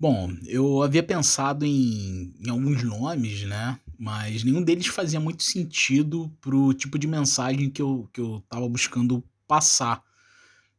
Bom, 0.00 0.34
eu 0.46 0.82
havia 0.82 1.02
pensado 1.02 1.66
em, 1.66 2.32
em 2.40 2.48
alguns 2.48 2.82
nomes, 2.82 3.42
né? 3.42 3.78
Mas 3.98 4.42
nenhum 4.42 4.62
deles 4.62 4.86
fazia 4.86 5.20
muito 5.20 5.42
sentido 5.42 6.34
pro 6.40 6.72
tipo 6.72 6.98
de 6.98 7.06
mensagem 7.06 7.68
que 7.68 7.82
eu, 7.82 8.08
que 8.10 8.18
eu 8.18 8.42
tava 8.48 8.66
buscando 8.66 9.22
passar. 9.46 10.02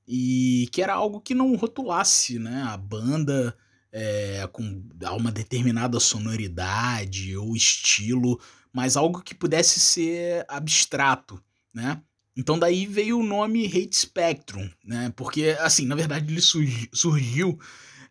E 0.08 0.68
que 0.72 0.81
era 0.81 0.96
algo 0.96 1.22
que 1.22 1.36
não 1.36 1.56
rotulasse, 1.56 2.40
né? 2.40 2.63
A 2.63 2.76
banda 2.76 3.56
é, 3.92 4.49
com 4.52 4.84
uma 5.20 5.31
determinada 5.31 5.99
sonoridade 5.99 7.38
ou 7.38 7.56
estilo, 7.56 8.42
mas 8.74 8.97
algo 8.97 9.22
que 9.22 9.35
pudesse 9.35 9.79
ser 9.79 10.44
abstrato, 10.47 11.40
né? 11.72 12.01
Então 12.35 12.58
daí 12.58 12.88
veio 12.88 13.19
o 13.19 13.24
nome 13.24 13.67
Hate 13.67 13.96
Spectrum, 13.96 14.67
né? 14.83 15.13
Porque, 15.15 15.56
assim, 15.60 15.85
na 15.85 15.94
verdade 15.94 16.34
ele 16.34 16.41
surgiu 16.41 17.60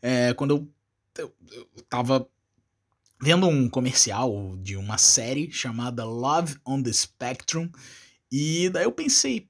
é, 0.01 0.33
quando 0.35 0.51
eu 0.53 0.73
eu, 1.21 1.35
eu 1.53 1.67
tava 1.89 2.27
vendo 3.21 3.47
um 3.47 3.69
comercial 3.69 4.57
de 4.57 4.77
uma 4.77 4.97
série 4.97 5.51
chamada 5.51 6.05
Love 6.05 6.57
on 6.67 6.83
the 6.83 6.93
Spectrum, 6.93 7.71
e 8.33 8.71
daí 8.71 8.85
eu 8.85 8.93
pensei, 8.93 9.49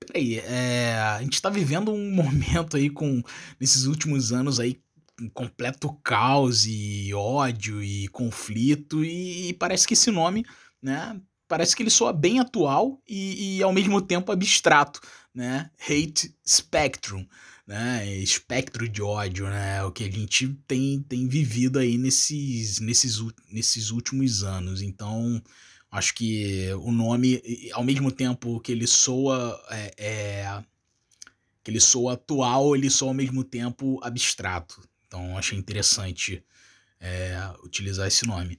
peraí, 0.00 0.38
é, 0.38 0.94
a 0.98 1.22
gente 1.22 1.40
tá 1.40 1.48
vivendo 1.48 1.92
um 1.92 2.10
momento 2.12 2.76
aí 2.76 2.90
com, 2.90 3.22
nesses 3.60 3.84
últimos 3.84 4.32
anos 4.32 4.58
aí, 4.58 4.80
um 5.20 5.28
completo 5.28 5.92
caos 6.02 6.64
e 6.66 7.12
ódio 7.14 7.82
e 7.82 8.08
conflito, 8.08 9.04
e, 9.04 9.48
e 9.48 9.52
parece 9.52 9.86
que 9.86 9.94
esse 9.94 10.10
nome, 10.10 10.44
né, 10.82 11.20
parece 11.46 11.76
que 11.76 11.82
ele 11.82 11.90
soa 11.90 12.12
bem 12.12 12.40
atual 12.40 13.00
e, 13.06 13.58
e 13.58 13.62
ao 13.62 13.72
mesmo 13.72 14.00
tempo 14.00 14.32
abstrato, 14.32 15.00
né, 15.34 15.70
Hate 15.80 16.34
Spectrum 16.46 17.26
né, 17.66 18.06
espectro 18.18 18.88
de 18.88 19.02
ódio, 19.02 19.48
né, 19.48 19.82
o 19.84 19.92
que 19.92 20.04
a 20.04 20.10
gente 20.10 20.48
tem, 20.66 21.00
tem 21.02 21.28
vivido 21.28 21.78
aí 21.78 21.96
nesses, 21.96 22.80
nesses, 22.80 23.18
nesses 23.50 23.90
últimos 23.90 24.42
anos. 24.42 24.82
Então, 24.82 25.42
acho 25.90 26.14
que 26.14 26.68
o 26.80 26.90
nome, 26.90 27.42
ao 27.72 27.84
mesmo 27.84 28.10
tempo 28.10 28.60
que 28.60 28.72
ele 28.72 28.86
soa, 28.86 29.60
é, 29.70 29.94
é, 29.96 30.64
que 31.62 31.70
ele 31.70 31.80
soa 31.80 32.14
atual, 32.14 32.74
ele 32.74 32.90
soa 32.90 33.08
ao 33.08 33.14
mesmo 33.14 33.44
tempo 33.44 33.98
abstrato. 34.02 34.86
Então, 35.06 35.38
achei 35.38 35.58
interessante 35.58 36.44
é, 36.98 37.36
utilizar 37.62 38.08
esse 38.08 38.26
nome. 38.26 38.58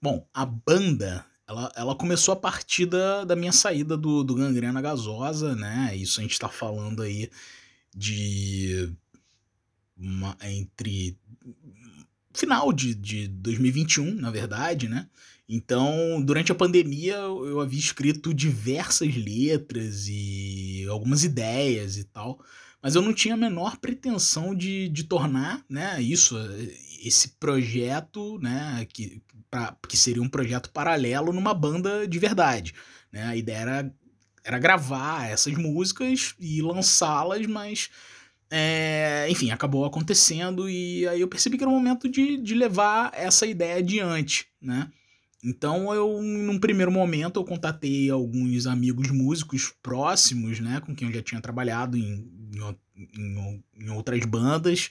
Bom, 0.00 0.26
a 0.34 0.44
banda 0.44 1.24
ela, 1.46 1.72
ela 1.76 1.94
começou 1.94 2.32
a 2.32 2.36
partir 2.36 2.86
da, 2.86 3.24
da 3.24 3.36
minha 3.36 3.52
saída 3.52 3.96
do, 3.96 4.22
do 4.22 4.34
Gangrena 4.34 4.80
Gasosa, 4.80 5.54
né? 5.54 5.94
Isso 5.96 6.20
a 6.20 6.22
gente 6.22 6.38
tá 6.38 6.48
falando 6.48 7.02
aí 7.02 7.30
de. 7.94 8.92
Uma, 9.96 10.36
entre. 10.42 11.18
Final 12.34 12.72
de, 12.72 12.94
de 12.94 13.28
2021, 13.28 14.14
na 14.14 14.30
verdade, 14.30 14.88
né? 14.88 15.08
Então, 15.54 16.18
durante 16.22 16.50
a 16.50 16.54
pandemia, 16.54 17.16
eu 17.16 17.60
havia 17.60 17.78
escrito 17.78 18.32
diversas 18.32 19.14
letras 19.14 20.06
e 20.08 20.86
algumas 20.88 21.24
ideias 21.24 21.98
e 21.98 22.04
tal, 22.04 22.42
mas 22.82 22.94
eu 22.94 23.02
não 23.02 23.12
tinha 23.12 23.34
a 23.34 23.36
menor 23.36 23.76
pretensão 23.76 24.54
de, 24.54 24.88
de 24.88 25.04
tornar 25.04 25.62
né, 25.68 26.00
isso, 26.00 26.38
esse 27.04 27.36
projeto, 27.38 28.38
né, 28.38 28.86
que, 28.94 29.22
pra, 29.50 29.76
que 29.86 29.94
seria 29.94 30.22
um 30.22 30.28
projeto 30.28 30.70
paralelo 30.70 31.34
numa 31.34 31.52
banda 31.52 32.08
de 32.08 32.18
verdade. 32.18 32.72
Né? 33.12 33.22
A 33.22 33.36
ideia 33.36 33.58
era, 33.58 33.94
era 34.42 34.58
gravar 34.58 35.30
essas 35.30 35.52
músicas 35.52 36.34
e 36.40 36.62
lançá-las, 36.62 37.46
mas 37.46 37.90
é, 38.50 39.26
enfim, 39.28 39.50
acabou 39.50 39.84
acontecendo 39.84 40.66
e 40.66 41.06
aí 41.08 41.20
eu 41.20 41.28
percebi 41.28 41.58
que 41.58 41.62
era 41.62 41.70
o 41.70 41.74
momento 41.74 42.08
de, 42.08 42.38
de 42.38 42.54
levar 42.54 43.12
essa 43.14 43.44
ideia 43.44 43.76
adiante, 43.76 44.46
né? 44.58 44.90
Então 45.42 45.92
eu, 45.92 46.22
num 46.22 46.58
primeiro 46.58 46.92
momento, 46.92 47.40
eu 47.40 47.44
contatei 47.44 48.08
alguns 48.08 48.66
amigos 48.66 49.10
músicos 49.10 49.74
próximos, 49.82 50.60
né, 50.60 50.80
com 50.80 50.94
quem 50.94 51.08
eu 51.08 51.14
já 51.14 51.22
tinha 51.22 51.40
trabalhado 51.40 51.96
em, 51.96 52.30
em, 52.96 53.64
em, 53.76 53.90
outras 53.90 54.24
bandas, 54.24 54.88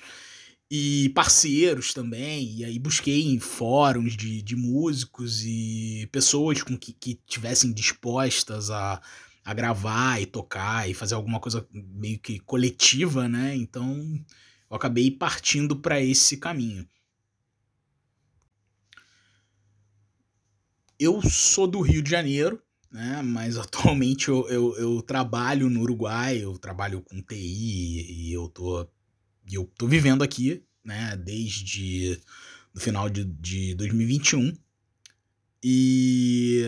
e 0.69 1.09
parceiros 1.09 1.93
também, 1.93 2.57
e 2.57 2.65
aí 2.65 2.79
busquei 2.79 3.27
em 3.27 3.39
fóruns 3.39 4.15
de, 4.15 4.41
de 4.41 4.55
músicos 4.55 5.43
e 5.45 6.07
pessoas 6.11 6.63
com 6.63 6.77
que, 6.77 6.93
que 6.93 7.19
tivessem 7.27 7.71
dispostas 7.73 8.69
a, 8.69 9.01
a 9.43 9.53
gravar 9.53 10.21
e 10.21 10.25
tocar 10.25 10.89
e 10.89 10.93
fazer 10.93 11.15
alguma 11.15 11.39
coisa 11.39 11.67
meio 11.73 12.19
que 12.19 12.39
coletiva, 12.39 13.27
né? 13.27 13.55
Então 13.55 14.19
eu 14.69 14.75
acabei 14.75 15.11
partindo 15.11 15.75
para 15.75 16.01
esse 16.01 16.37
caminho. 16.37 16.87
Eu 21.01 21.19
sou 21.27 21.65
do 21.65 21.81
Rio 21.81 22.03
de 22.03 22.11
Janeiro, 22.11 22.61
né? 22.91 23.23
Mas 23.23 23.57
atualmente 23.57 24.29
eu, 24.29 24.47
eu, 24.47 24.77
eu 24.77 25.01
trabalho 25.01 25.67
no 25.67 25.81
Uruguai, 25.81 26.37
eu 26.37 26.59
trabalho 26.59 27.01
com 27.01 27.19
TI 27.23 28.27
e 28.27 28.31
eu 28.31 28.47
tô 28.47 28.87
eu 29.51 29.65
tô 29.75 29.87
vivendo 29.87 30.23
aqui, 30.23 30.63
né, 30.85 31.17
desde 31.17 32.21
o 32.75 32.79
final 32.79 33.09
de, 33.09 33.25
de 33.25 33.73
2021. 33.73 34.55
E 35.63 36.67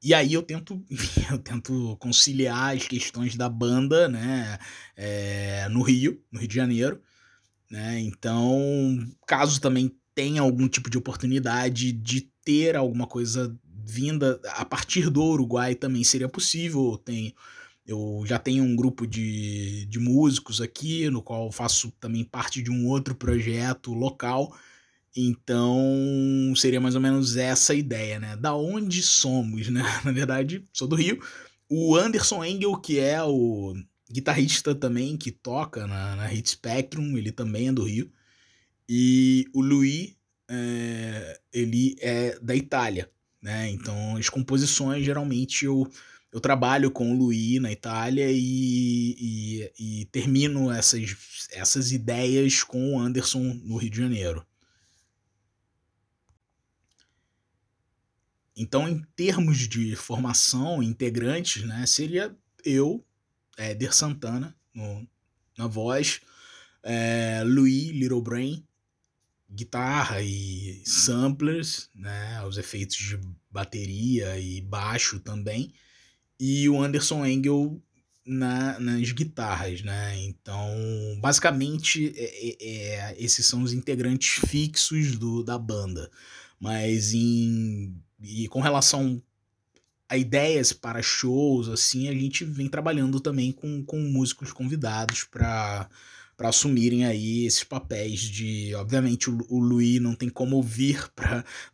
e 0.00 0.14
aí 0.14 0.32
eu 0.32 0.42
tento, 0.44 0.80
eu 1.32 1.38
tento 1.40 1.96
conciliar 1.98 2.76
as 2.76 2.86
questões 2.86 3.34
da 3.34 3.48
banda, 3.48 4.06
né, 4.06 4.56
é, 4.96 5.68
no 5.68 5.82
Rio, 5.82 6.22
no 6.30 6.38
Rio 6.38 6.48
de 6.48 6.54
Janeiro, 6.54 7.02
né, 7.68 7.98
então 7.98 9.04
caso 9.26 9.60
também 9.60 9.92
tenha 10.14 10.42
algum 10.42 10.68
tipo 10.68 10.88
de 10.88 10.98
oportunidade 10.98 11.92
de 11.92 12.32
ter 12.48 12.76
alguma 12.76 13.06
coisa 13.06 13.54
vinda 13.84 14.40
a 14.54 14.64
partir 14.64 15.10
do 15.10 15.22
Uruguai 15.22 15.74
também 15.74 16.02
seria 16.02 16.30
possível, 16.30 16.96
tem 16.96 17.34
eu 17.86 18.22
já 18.26 18.38
tenho 18.38 18.64
um 18.64 18.74
grupo 18.74 19.06
de, 19.06 19.84
de 19.86 19.98
músicos 19.98 20.60
aqui, 20.60 21.10
no 21.10 21.22
qual 21.22 21.52
faço 21.52 21.90
também 21.98 22.24
parte 22.24 22.62
de 22.62 22.70
um 22.70 22.86
outro 22.86 23.14
projeto 23.14 23.94
local. 23.94 24.54
Então, 25.16 26.52
seria 26.54 26.82
mais 26.82 26.94
ou 26.94 27.00
menos 27.00 27.38
essa 27.38 27.74
ideia, 27.74 28.20
né? 28.20 28.36
Da 28.36 28.54
onde 28.54 29.02
somos, 29.02 29.68
né? 29.70 29.82
Na 30.04 30.12
verdade, 30.12 30.62
sou 30.70 30.86
do 30.86 30.96
Rio. 30.96 31.18
O 31.66 31.96
Anderson 31.96 32.44
Engel, 32.44 32.76
que 32.76 32.98
é 32.98 33.22
o 33.22 33.74
guitarrista 34.10 34.74
também, 34.74 35.16
que 35.16 35.30
toca 35.30 35.86
na, 35.86 36.16
na 36.16 36.26
Hit 36.26 36.50
Spectrum, 36.50 37.16
ele 37.16 37.32
também 37.32 37.68
é 37.68 37.72
do 37.72 37.84
Rio. 37.84 38.12
E 38.86 39.46
o 39.54 39.62
Luiz, 39.62 40.17
é, 40.48 41.40
ele 41.52 41.96
é 42.00 42.38
da 42.40 42.54
Itália, 42.54 43.10
né? 43.40 43.68
Então, 43.70 44.16
as 44.16 44.28
composições, 44.28 45.04
geralmente, 45.04 45.64
eu 45.64 45.90
eu 46.30 46.40
trabalho 46.40 46.90
com 46.90 47.10
o 47.10 47.16
Luí 47.16 47.58
na 47.58 47.72
Itália 47.72 48.30
e, 48.30 49.16
e, 49.18 49.72
e, 49.78 50.04
termino 50.06 50.70
essas, 50.70 51.48
essas 51.50 51.90
ideias 51.90 52.62
com 52.62 52.94
o 52.94 53.00
Anderson 53.00 53.42
no 53.64 53.76
Rio 53.76 53.90
de 53.90 53.96
Janeiro. 53.96 54.46
Então, 58.54 58.88
em 58.88 59.00
termos 59.16 59.68
de 59.68 59.96
formação, 59.96 60.82
integrantes, 60.82 61.64
né, 61.64 61.86
seria 61.86 62.36
eu, 62.64 63.04
Éder 63.56 63.94
Santana, 63.94 64.54
no, 64.74 65.08
na 65.56 65.66
voz, 65.66 66.20
é, 66.82 67.42
Louis 67.44 67.90
Little 67.90 68.20
Brain, 68.20 68.66
guitarra 69.50 70.22
e 70.22 70.82
samplers, 70.84 71.88
né, 71.94 72.44
os 72.44 72.58
efeitos 72.58 72.96
de 72.96 73.18
bateria 73.50 74.38
e 74.38 74.60
baixo 74.60 75.20
também, 75.20 75.72
e 76.38 76.68
o 76.68 76.80
Anderson 76.80 77.26
Engel 77.26 77.82
na, 78.24 78.78
nas 78.78 79.10
guitarras, 79.10 79.82
né? 79.82 80.18
Então, 80.20 80.70
basicamente, 81.20 82.12
é, 82.14 82.48
é, 82.48 82.56
é, 82.60 83.16
esses 83.18 83.46
são 83.46 83.62
os 83.62 83.72
integrantes 83.72 84.40
fixos 84.48 85.16
do, 85.16 85.42
da 85.42 85.58
banda. 85.58 86.10
Mas 86.60 87.14
em 87.14 87.96
e 88.20 88.48
com 88.48 88.60
relação 88.60 89.22
a 90.08 90.16
ideias 90.16 90.72
para 90.72 91.02
shows, 91.02 91.68
assim, 91.68 92.08
a 92.08 92.12
gente 92.12 92.44
vem 92.44 92.68
trabalhando 92.68 93.20
também 93.20 93.52
com, 93.52 93.84
com 93.84 93.98
músicos 94.00 94.52
convidados 94.52 95.24
para 95.24 95.88
para 96.38 96.50
assumirem 96.50 97.04
aí 97.04 97.44
esses 97.46 97.64
papéis 97.64 98.20
de, 98.20 98.72
obviamente 98.76 99.28
o, 99.28 99.44
o 99.48 99.58
Luiz 99.58 100.00
não 100.00 100.14
tem 100.14 100.28
como 100.28 100.62
vir 100.62 101.04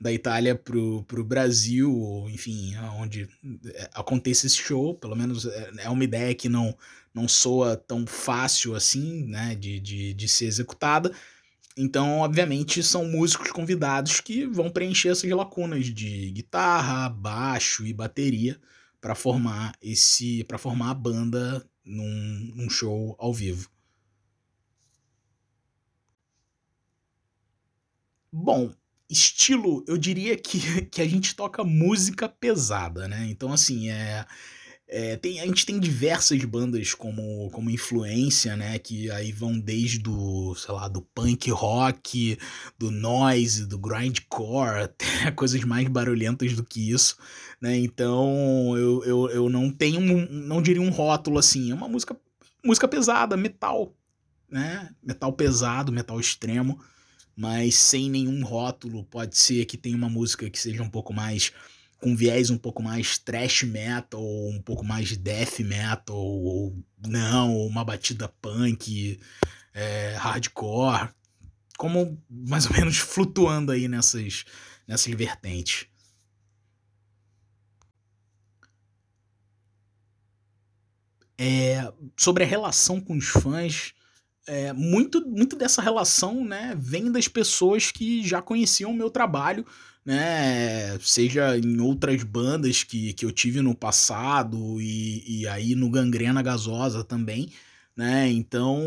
da 0.01 0.11
Itália 0.11 0.55
pro, 0.55 1.05
pro 1.05 1.23
Brasil, 1.23 1.95
ou 1.95 2.31
enfim, 2.31 2.75
onde 2.99 3.29
é, 3.67 3.91
aconteça 3.93 4.47
esse 4.47 4.57
show, 4.57 4.95
pelo 4.95 5.15
menos 5.15 5.45
é, 5.45 5.71
é 5.81 5.91
uma 5.91 6.03
ideia 6.03 6.35
que 6.35 6.49
não 6.49 6.75
não 7.13 7.29
soa 7.29 7.77
tão 7.77 8.05
fácil 8.07 8.75
assim, 8.75 9.25
né, 9.27 9.55
de, 9.55 9.79
de, 9.79 10.15
de 10.15 10.27
ser 10.27 10.47
executada. 10.47 11.13
Então, 11.77 12.19
obviamente, 12.21 12.83
são 12.83 13.05
músicos 13.05 13.53
convidados 13.53 14.21
que 14.21 14.47
vão 14.47 14.69
preencher 14.69 15.11
essas 15.11 15.31
lacunas 15.31 15.87
de 15.87 16.31
guitarra, 16.33 17.09
baixo 17.09 17.87
e 17.87 17.93
bateria 17.93 18.61
para 19.01 19.15
formar 19.15 19.77
esse, 19.81 20.43
para 20.45 20.59
formar 20.59 20.91
a 20.91 20.95
banda 20.95 21.65
num, 21.85 22.53
num 22.57 22.71
show 22.71 23.15
ao 23.17 23.33
vivo. 23.33 23.69
Bom, 28.37 28.73
estilo, 29.09 29.85
eu 29.87 29.97
diria 29.97 30.37
que, 30.37 30.59
que 30.91 31.01
a 31.01 31.07
gente 31.09 31.37
toca 31.37 31.63
música 31.63 32.29
pesada, 32.29 33.07
né? 33.07 33.29
Então, 33.31 33.53
assim, 33.53 33.91
é. 33.91 34.27
É, 34.87 35.17
tem, 35.17 35.41
a 35.41 35.47
gente 35.47 35.65
tem 35.65 35.81
diversas 35.81 36.45
bandas 36.45 36.93
como, 36.93 37.49
como 37.53 37.71
influência, 37.71 38.55
né? 38.55 38.79
Que 38.79 39.11
aí 39.11 39.33
vão 39.33 39.59
desde 39.59 39.99
do, 39.99 40.55
sei 40.57 40.75
lá, 40.75 40.89
do 40.89 41.01
punk 41.01 41.51
rock, 41.51 42.37
do 42.79 42.91
noise, 42.91 43.67
do 43.67 43.79
grindcore, 43.79 44.83
até 44.85 45.31
coisas 45.31 45.63
mais 45.65 45.89
barulhentas 45.89 46.53
do 46.55 46.63
que 46.65 46.91
isso, 46.91 47.17
né? 47.61 47.77
Então 47.79 48.77
eu, 48.77 49.03
eu, 49.05 49.31
eu 49.31 49.49
não 49.49 49.71
tenho, 49.71 50.01
um, 50.01 50.29
não 50.31 50.61
diria 50.61 50.83
um 50.83 50.91
rótulo 50.91 51.39
assim, 51.39 51.71
é 51.71 51.75
uma 51.75 51.89
música, 51.89 52.17
música 52.63 52.87
pesada, 52.87 53.37
metal, 53.37 53.97
né? 54.51 54.91
Metal 55.03 55.33
pesado, 55.33 55.91
metal 55.91 56.21
extremo, 56.21 56.79
mas 57.37 57.75
sem 57.77 58.11
nenhum 58.11 58.45
rótulo. 58.45 59.05
Pode 59.05 59.37
ser 59.37 59.65
que 59.65 59.77
tenha 59.77 59.97
uma 59.97 60.09
música 60.09 60.49
que 60.51 60.59
seja 60.59 60.83
um 60.83 60.91
pouco 60.91 61.13
mais 61.13 61.53
com 62.05 62.15
viés 62.15 62.51
um 62.51 62.59
pouco 62.59 62.83
mais 62.83 63.17
thrash 63.17 63.63
metal, 63.63 64.23
ou 64.23 64.51
um 64.51 64.61
pouco 64.61 64.85
mais 64.85 65.17
death 65.17 65.61
metal, 65.61 66.15
ou 66.15 66.77
não, 66.99 67.55
ou 67.55 67.67
uma 67.67 67.83
batida 67.83 68.29
punk, 68.43 69.19
é, 69.73 70.15
hardcore, 70.17 71.09
como 71.79 72.23
mais 72.29 72.67
ou 72.67 72.73
menos 72.73 72.99
flutuando 73.01 73.73
aí 73.73 73.89
nessas, 73.89 74.45
nessas 74.87 75.15
vertentes. 75.15 75.87
É, 81.39 81.91
sobre 82.17 82.45
a 82.45 82.47
relação 82.47 83.01
com 83.01 83.17
os 83.17 83.29
fãs, 83.29 83.95
é, 84.47 84.73
muito, 84.73 85.27
muito 85.27 85.57
dessa 85.57 85.81
relação 85.81 86.45
né, 86.45 86.77
vem 86.79 87.11
das 87.11 87.29
pessoas 87.29 87.91
que 87.91 88.27
já 88.27 88.43
conheciam 88.43 88.91
o 88.91 88.95
meu 88.95 89.11
trabalho 89.11 89.65
né? 90.05 90.99
Seja 91.01 91.57
em 91.57 91.81
outras 91.81 92.23
bandas 92.23 92.83
que, 92.83 93.13
que 93.15 93.25
eu 93.25 93.33
tive 93.33 93.63
no 93.63 93.75
passado 93.75 94.81
e, 94.81 95.41
e 95.41 95.49
aí 95.49 95.75
no 95.75 95.89
Gangrena 95.89 96.43
Gasosa 96.43 97.03
também, 97.03 97.51
né? 97.97 98.31
Então, 98.31 98.83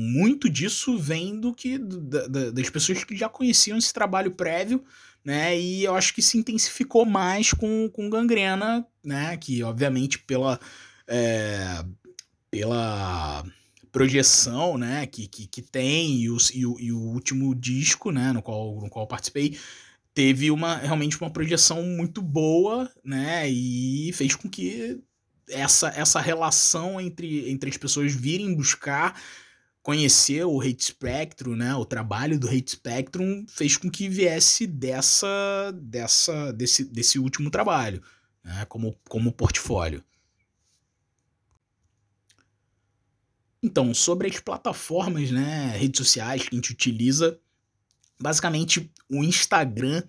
muito 0.00 0.48
disso 0.50 0.98
vem 0.98 1.38
do 1.38 1.54
que 1.54 1.78
da, 1.78 2.26
da, 2.26 2.50
das 2.50 2.70
pessoas 2.70 3.04
que 3.04 3.16
já 3.16 3.28
conheciam 3.28 3.78
esse 3.78 3.92
trabalho 3.92 4.32
prévio, 4.32 4.82
né? 5.24 5.58
E 5.58 5.84
eu 5.84 5.94
acho 5.94 6.12
que 6.14 6.22
se 6.22 6.36
intensificou 6.36 7.04
mais 7.04 7.52
com, 7.52 7.88
com 7.88 8.10
Gangrena, 8.10 8.84
né? 9.04 9.36
Que 9.36 9.62
obviamente 9.62 10.18
pela 10.18 10.58
é, 11.06 11.84
pela 12.50 13.44
projeção, 13.92 14.78
né, 14.78 15.06
que, 15.06 15.26
que, 15.26 15.46
que 15.46 15.62
tem 15.62 16.20
e 16.20 16.30
o, 16.30 16.36
e, 16.54 16.66
o, 16.66 16.80
e 16.80 16.92
o 16.92 17.00
último 17.00 17.54
disco, 17.54 18.10
né, 18.10 18.32
no 18.32 18.42
qual, 18.42 18.80
no 18.80 18.88
qual 18.88 19.06
participei, 19.06 19.58
teve 20.18 20.50
uma 20.50 20.76
realmente 20.78 21.16
uma 21.20 21.30
projeção 21.30 21.80
muito 21.82 22.20
boa, 22.20 22.90
né? 23.04 23.48
E 23.48 24.12
fez 24.14 24.34
com 24.34 24.48
que 24.48 25.00
essa, 25.48 25.90
essa 25.90 26.20
relação 26.20 27.00
entre, 27.00 27.48
entre 27.48 27.70
as 27.70 27.76
pessoas 27.76 28.12
virem 28.12 28.52
buscar 28.52 29.16
conhecer 29.80 30.44
o 30.44 30.60
Hate 30.60 30.84
Spectrum, 30.84 31.54
né? 31.54 31.72
O 31.76 31.84
trabalho 31.84 32.36
do 32.36 32.48
Hate 32.48 32.72
Spectrum 32.72 33.46
fez 33.48 33.76
com 33.76 33.88
que 33.88 34.08
viesse 34.08 34.66
dessa 34.66 35.72
dessa 35.72 36.52
desse, 36.52 36.84
desse 36.84 37.18
último 37.20 37.48
trabalho, 37.48 38.02
né? 38.42 38.64
Como 38.68 38.96
como 39.08 39.30
portfólio. 39.30 40.02
Então, 43.62 43.92
sobre 43.92 44.28
as 44.28 44.38
plataformas, 44.38 45.30
né, 45.30 45.76
redes 45.76 45.98
sociais 45.98 46.42
que 46.42 46.54
a 46.54 46.56
gente 46.56 46.72
utiliza, 46.72 47.38
basicamente 48.20 48.90
o 49.10 49.24
Instagram 49.24 50.02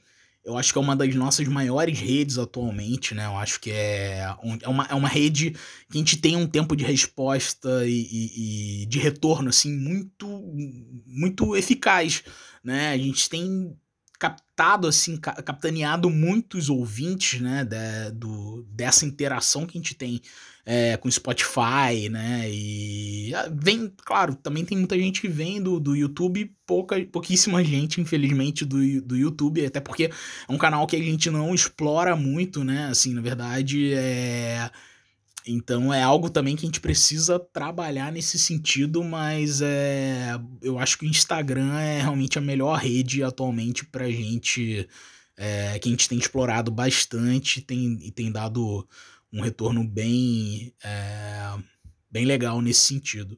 eu 0.44 0.58
acho 0.58 0.72
que 0.72 0.80
é 0.80 0.82
uma 0.82 0.96
das 0.96 1.14
nossas 1.14 1.48
maiores 1.48 2.00
redes 2.00 2.38
atualmente, 2.38 3.14
né? 3.14 3.26
Eu 3.26 3.38
acho 3.38 3.60
que 3.60 3.72
é, 3.72 4.36
é, 4.64 4.68
uma, 4.68 4.86
é 4.86 4.96
uma 4.96 5.08
rede 5.08 5.52
que 5.52 5.96
a 5.96 5.98
gente 5.98 6.18
tem 6.18 6.36
um 6.36 6.48
tempo 6.48 6.76
de 6.76 6.84
resposta 6.84 7.86
e, 7.86 8.08
e, 8.12 8.84
e 8.84 8.86
de 8.86 9.00
retorno, 9.00 9.50
assim, 9.50 9.72
muito, 9.72 10.28
muito 11.06 11.56
eficaz, 11.56 12.24
né? 12.64 12.92
A 12.92 12.98
gente 12.98 13.30
tem 13.30 13.78
captado, 14.20 14.86
assim, 14.86 15.16
capitaneado 15.18 16.10
muitos 16.10 16.70
ouvintes, 16.70 17.40
né, 17.40 17.64
de, 17.64 18.12
do, 18.12 18.64
dessa 18.70 19.06
interação 19.06 19.66
que 19.66 19.78
a 19.78 19.82
gente 19.82 19.96
tem 19.96 20.22
é, 20.66 20.98
com 20.98 21.10
Spotify, 21.10 22.10
né, 22.12 22.48
e 22.52 23.34
ah, 23.34 23.50
vem, 23.52 23.92
claro, 24.06 24.36
também 24.36 24.66
tem 24.66 24.78
muita 24.78 25.00
gente 25.00 25.22
que 25.22 25.30
vem 25.30 25.62
do, 25.62 25.80
do 25.80 25.96
YouTube, 25.96 26.54
pouca, 26.66 27.02
pouquíssima 27.06 27.64
gente, 27.64 28.02
infelizmente, 28.02 28.66
do, 28.66 29.02
do 29.02 29.16
YouTube, 29.16 29.66
até 29.66 29.80
porque 29.80 30.12
é 30.48 30.52
um 30.52 30.58
canal 30.58 30.86
que 30.86 30.98
a 30.98 31.02
gente 31.02 31.32
não 31.32 31.56
explora 31.56 32.14
muito, 32.16 32.64
né, 32.64 32.88
assim, 32.92 33.14
na 33.14 33.22
verdade, 33.22 33.94
é 33.94 34.70
então 35.46 35.94
é 35.94 36.02
algo 36.04 36.30
também 36.30 36.56
que 36.56 36.66
a 36.66 36.68
gente 36.68 36.80
precisa 36.80 37.40
trabalhar 37.40 38.12
nesse 38.12 38.38
sentido, 38.38 39.04
mas 39.04 39.62
é, 39.62 40.40
eu 40.62 40.78
acho 40.78 40.98
que 40.98 41.06
o 41.06 41.10
Instagram 41.10 41.74
é 41.80 42.02
realmente 42.02 42.38
a 42.38 42.42
melhor 42.42 42.78
rede 42.78 43.24
atualmente 43.24 43.86
pra 43.86 44.10
gente, 44.10 44.88
é, 45.38 45.80
que 45.80 45.88
a 45.88 45.92
gente 45.92 46.10
tem 46.10 46.18
explorado 46.18 46.72
bastante 46.72 47.62
tem, 47.62 47.98
e 48.02 48.12
tem 48.12 48.32
dado 48.32 48.88
um 49.32 49.42
retorno 49.42 49.84
bem, 49.84 50.74
é, 50.84 51.58
bem 52.12 52.26
legal 52.26 52.62
nesse 52.62 52.82
sentido. 52.82 53.38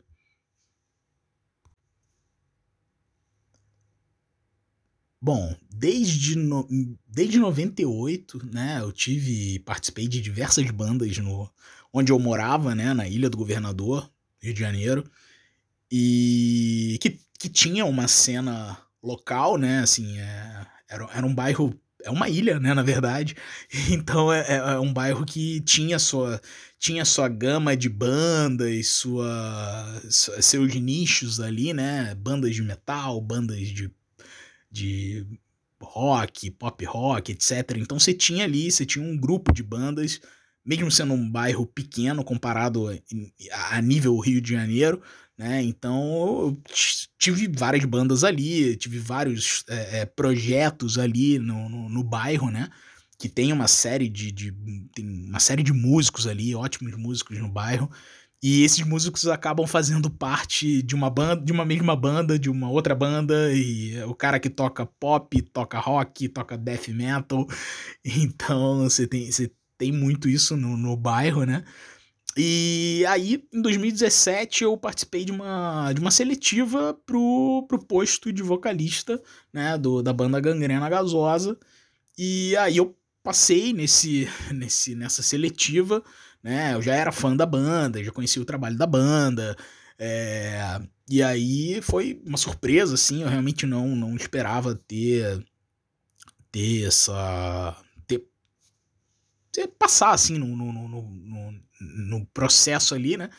Bom, 5.24 5.56
desde, 5.70 6.36
no, 6.36 6.68
desde 7.08 7.38
98, 7.38 8.44
né, 8.52 8.80
eu 8.82 8.92
tive, 8.92 9.60
participei 9.60 10.08
de 10.08 10.20
diversas 10.20 10.72
bandas 10.72 11.16
no, 11.20 11.48
onde 11.94 12.12
eu 12.12 12.20
morava, 12.20 12.74
né, 12.74 12.94
na 12.94 13.08
Ilha 13.08 13.30
do 13.30 13.38
Governador, 13.38 14.10
Rio 14.42 14.54
de 14.54 14.60
Janeiro, 14.60 15.04
e 15.92 16.98
que, 17.02 17.20
que 17.38 17.50
tinha 17.50 17.86
uma 17.86 18.08
cena 18.08 18.78
local, 19.04 19.58
né, 19.58 19.80
assim, 19.80 20.18
é, 20.18 20.66
era, 20.88 21.10
era 21.14 21.26
um 21.26 21.34
bairro, 21.34 21.78
é 22.04 22.10
uma 22.10 22.30
ilha, 22.30 22.60
né, 22.60 22.74
na 22.74 22.84
verdade, 22.84 23.36
então 23.90 24.32
é, 24.32 24.42
é, 24.48 24.56
é 24.56 24.80
um 24.80 24.94
bairro 24.94 25.26
que 25.26 25.60
tinha 25.62 26.00
sua, 26.00 26.42
tinha 26.80 27.04
sua 27.04 27.28
gama 27.28 27.76
de 27.76 27.90
bandas, 27.90 28.88
sua, 28.88 30.02
seus 30.10 30.74
nichos 30.76 31.40
ali, 31.40 31.74
né, 31.74 32.16
bandas 32.16 32.56
de 32.56 32.62
metal, 32.62 33.20
bandas 33.20 33.68
de, 33.68 33.92
de 34.72 35.28
rock, 35.82 36.50
pop 36.52 36.86
rock, 36.86 37.32
etc. 37.32 37.76
Então 37.78 38.00
você 38.00 38.14
tinha 38.14 38.46
ali, 38.46 38.72
você 38.72 38.86
tinha 38.86 39.04
um 39.04 39.18
grupo 39.18 39.54
de 39.54 39.64
bandas 39.64 40.22
mesmo 40.66 40.92
sendo 40.92 41.14
um 41.14 41.30
bairro 41.30 41.66
pequeno 41.66 42.24
comparado 42.24 42.88
a 43.72 43.82
nível 43.82 44.18
Rio 44.20 44.42
de 44.42 44.52
Janeiro, 44.52 45.02
né? 45.38 45.64
Então 45.64 45.96
eu 46.42 46.62
tive 47.18 47.48
várias 47.48 47.84
bandas 47.86 48.24
ali, 48.24 48.76
tive 48.76 49.00
vários 49.00 49.64
é, 49.68 50.02
é, 50.02 50.06
projetos 50.06 50.98
ali 50.98 51.40
no, 51.40 51.68
no, 51.68 51.90
no, 51.90 52.04
bairro, 52.04 52.52
né? 52.52 52.70
Que 53.18 53.28
tem 53.28 53.52
uma 53.52 53.68
série 53.68 54.08
de, 54.10 54.32
de, 54.32 54.54
uma 55.00 55.40
série 55.40 55.64
de 55.64 55.74
músicos 55.74 56.28
ali, 56.28 56.56
ótimos 56.56 56.96
músicos 56.96 57.40
no 57.40 57.50
bairro. 57.50 57.90
E 58.44 58.64
esses 58.64 58.84
músicos 58.84 59.28
acabam 59.28 59.68
fazendo 59.68 60.10
parte 60.10 60.82
de 60.82 60.96
uma 60.96 61.12
banda, 61.12 61.44
de 61.44 61.52
uma 61.52 61.64
mesma 61.64 61.96
banda, 61.96 62.40
de 62.40 62.50
uma 62.50 62.72
outra 62.72 62.96
banda, 62.96 63.54
e 63.54 64.02
o 64.04 64.16
cara 64.16 64.40
que 64.40 64.50
toca 64.50 64.84
pop, 64.84 65.42
toca 65.44 65.80
rock, 65.80 66.28
toca 66.28 66.58
death 66.58 66.88
metal. 66.90 67.48
Então 68.04 68.80
você 68.90 69.06
tem, 69.08 69.32
você 69.32 69.52
tem 69.82 69.92
muito 69.92 70.30
isso 70.30 70.56
no, 70.56 70.78
no 70.78 70.96
bairro, 70.96 71.44
né? 71.44 71.66
E 72.38 73.04
aí, 73.10 73.44
em 73.52 73.62
2017, 73.64 74.64
eu 74.64 74.78
participei 74.78 75.26
de 75.26 75.32
uma, 75.32 75.92
de 75.92 76.00
uma 76.00 76.12
seletiva 76.12 76.94
pro, 77.04 77.66
pro 77.68 77.84
posto 77.84 78.32
de 78.32 78.44
vocalista, 78.44 79.20
né, 79.52 79.80
do, 79.80 80.04
da 80.04 80.14
banda 80.14 80.40
Gangrena 80.40 80.88
Gasosa. 80.88 81.58
E 82.16 82.56
aí 82.58 82.78
eu 82.78 82.96
passei 83.24 83.74
nesse, 83.74 84.30
nesse, 84.54 84.94
nessa 84.94 85.24
seletiva, 85.24 86.04
né, 86.44 86.76
eu 86.76 86.82
já 86.84 86.94
era 86.94 87.12
fã 87.12 87.36
da 87.36 87.48
banda, 87.48 88.04
já 88.04 88.12
conhecia 88.12 88.42
o 88.42 88.46
trabalho 88.46 88.78
da 88.78 88.86
banda, 88.86 89.58
é, 89.98 90.80
e 91.10 91.24
aí 91.24 91.82
foi 91.82 92.22
uma 92.24 92.38
surpresa, 92.38 92.94
assim, 92.94 93.24
eu 93.24 93.30
realmente 93.30 93.66
não, 93.66 93.96
não 93.96 94.16
esperava 94.16 94.76
ter, 94.76 95.44
ter 96.52 96.86
essa 96.86 97.76
você 99.54 99.68
passar 99.68 100.12
assim 100.12 100.38
no, 100.38 100.48
no, 100.48 100.72
no, 100.72 101.54
no, 101.80 102.26
processo 102.28 102.96
ali, 102.96 103.18
né? 103.18 103.30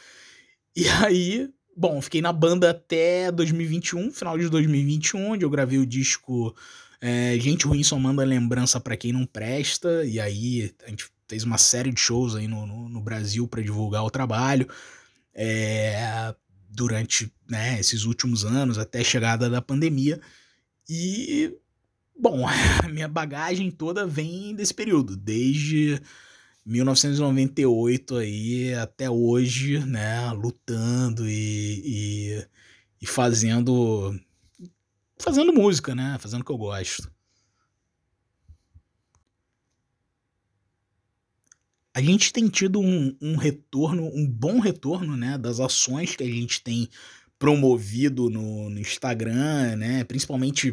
E 0.74 0.88
aí, 0.88 1.48
bom, 1.76 2.00
fiquei 2.00 2.20
na 2.20 2.32
banda 2.32 2.70
até 2.70 3.30
2021, 3.30 4.12
final 4.12 4.38
de 4.38 4.48
2021, 4.48 5.32
onde 5.32 5.44
eu 5.44 5.50
gravei 5.50 5.78
o 5.78 5.86
disco 5.86 6.54
é, 7.00 7.36
Gente 7.38 7.66
Ruim 7.66 7.82
Só 7.82 7.98
Manda 7.98 8.24
Lembrança 8.24 8.80
para 8.80 8.96
Quem 8.96 9.12
Não 9.12 9.26
Presta, 9.26 10.04
e 10.04 10.20
aí 10.20 10.74
a 10.84 10.90
gente 10.90 11.06
fez 11.28 11.44
uma 11.44 11.58
série 11.58 11.90
de 11.90 12.00
shows 12.00 12.34
aí 12.34 12.46
no, 12.46 12.66
no, 12.66 12.88
no 12.88 13.00
Brasil 13.00 13.48
para 13.48 13.62
divulgar 13.62 14.04
o 14.04 14.10
trabalho. 14.10 14.68
É, 15.34 16.34
durante 16.72 17.32
né, 17.48 17.78
esses 17.78 18.04
últimos 18.04 18.44
anos, 18.44 18.78
até 18.78 19.00
a 19.00 19.04
chegada 19.04 19.48
da 19.48 19.60
pandemia. 19.60 20.20
E 20.88 21.54
Bom, 22.18 22.46
a 22.46 22.88
minha 22.88 23.08
bagagem 23.08 23.70
toda 23.70 24.06
vem 24.06 24.54
desse 24.54 24.74
período, 24.74 25.16
desde 25.16 26.00
1998 26.64 28.16
aí 28.16 28.74
até 28.74 29.10
hoje, 29.10 29.80
né, 29.80 30.30
lutando 30.32 31.28
e, 31.28 31.82
e, 31.84 32.46
e 33.00 33.06
fazendo 33.06 34.14
fazendo 35.18 35.52
música, 35.52 35.94
né, 35.94 36.16
fazendo 36.20 36.42
o 36.42 36.44
que 36.44 36.52
eu 36.52 36.58
gosto. 36.58 37.10
A 41.94 42.00
gente 42.00 42.32
tem 42.32 42.48
tido 42.48 42.80
um, 42.80 43.16
um 43.20 43.36
retorno, 43.36 44.06
um 44.14 44.26
bom 44.26 44.58
retorno, 44.58 45.16
né, 45.16 45.36
das 45.36 45.60
ações 45.60 46.16
que 46.16 46.24
a 46.24 46.26
gente 46.26 46.62
tem 46.62 46.88
promovido 47.38 48.30
no, 48.30 48.70
no 48.70 48.78
Instagram, 48.78 49.76
né, 49.76 50.04
principalmente 50.04 50.72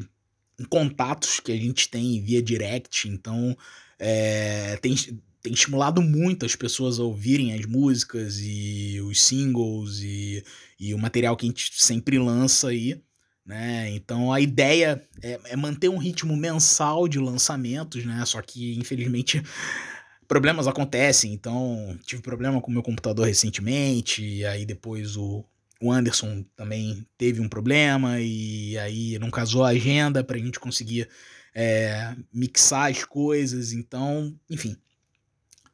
contatos 0.68 1.40
que 1.40 1.52
a 1.52 1.58
gente 1.58 1.90
tem 1.90 2.22
via 2.22 2.42
direct, 2.42 3.08
então 3.08 3.56
é, 3.98 4.78
tem, 4.78 4.96
tem 5.42 5.54
estimulado 5.54 6.02
muito 6.02 6.46
as 6.46 6.56
pessoas 6.56 7.00
a 7.00 7.04
ouvirem 7.04 7.54
as 7.54 7.66
músicas 7.66 8.40
e 8.42 9.00
os 9.02 9.22
singles 9.22 10.00
e, 10.02 10.44
e 10.80 10.94
o 10.94 10.98
material 10.98 11.36
que 11.36 11.46
a 11.46 11.50
gente 11.50 11.72
sempre 11.76 12.18
lança 12.18 12.70
aí. 12.70 13.02
Né? 13.46 13.90
Então 13.96 14.32
a 14.32 14.40
ideia 14.40 15.04
é, 15.24 15.40
é 15.46 15.56
manter 15.56 15.90
um 15.90 15.98
ritmo 15.98 16.38
mensal 16.38 17.08
de 17.08 17.18
lançamentos, 17.18 18.06
né? 18.06 18.24
Só 18.26 18.42
que 18.44 18.78
infelizmente 18.78 19.42
problemas 20.28 20.68
acontecem. 20.68 21.34
Então 21.34 21.98
tive 22.06 22.22
problema 22.22 22.62
com 22.62 22.70
o 22.70 22.74
meu 22.74 22.84
computador 22.84 23.26
recentemente, 23.26 24.24
e 24.24 24.46
aí 24.46 24.66
depois 24.66 25.18
o, 25.18 25.44
o 25.82 25.92
Anderson 25.92 26.46
também 26.56 27.06
teve 27.18 27.42
um 27.42 27.50
problema, 27.50 28.20
e 28.20 28.78
aí 28.78 29.18
não 29.20 29.32
casou 29.32 29.64
a 29.64 29.70
agenda 29.70 30.24
para 30.24 30.38
a 30.38 30.40
gente 30.40 30.60
conseguir 30.60 31.10
é, 31.56 32.16
mixar 32.34 32.92
as 32.92 33.04
coisas. 33.04 33.72
Então, 33.72 34.36
enfim, 34.50 34.76